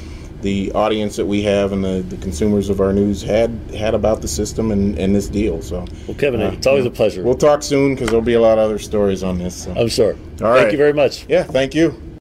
the 0.42 0.72
audience 0.72 1.14
that 1.14 1.24
we 1.24 1.40
have 1.42 1.70
and 1.70 1.84
the, 1.84 2.02
the 2.08 2.16
consumers 2.16 2.68
of 2.68 2.80
our 2.80 2.92
news 2.92 3.22
had 3.22 3.48
had 3.76 3.94
about 3.94 4.20
the 4.22 4.26
system 4.26 4.72
and, 4.72 4.98
and 4.98 5.14
this 5.14 5.28
deal. 5.28 5.62
So 5.62 5.84
Well, 6.08 6.16
Kevin, 6.16 6.42
uh, 6.42 6.50
it's 6.50 6.66
always 6.66 6.84
a 6.84 6.90
pleasure. 6.90 7.22
we'll 7.22 7.36
talk 7.36 7.62
soon 7.62 7.94
because 7.94 8.08
there'll 8.08 8.24
be 8.24 8.34
a 8.34 8.40
lot 8.40 8.58
of 8.58 8.64
other 8.64 8.80
stories 8.80 9.22
on 9.22 9.38
this. 9.38 9.64
So. 9.64 9.72
I'm 9.72 9.86
sure. 9.88 10.14
All 10.14 10.18
Thank 10.18 10.42
right. 10.42 10.72
you 10.72 10.78
very 10.78 10.92
much. 10.92 11.26
Yeah. 11.28 11.44
Thank 11.44 11.76
you. 11.76 12.11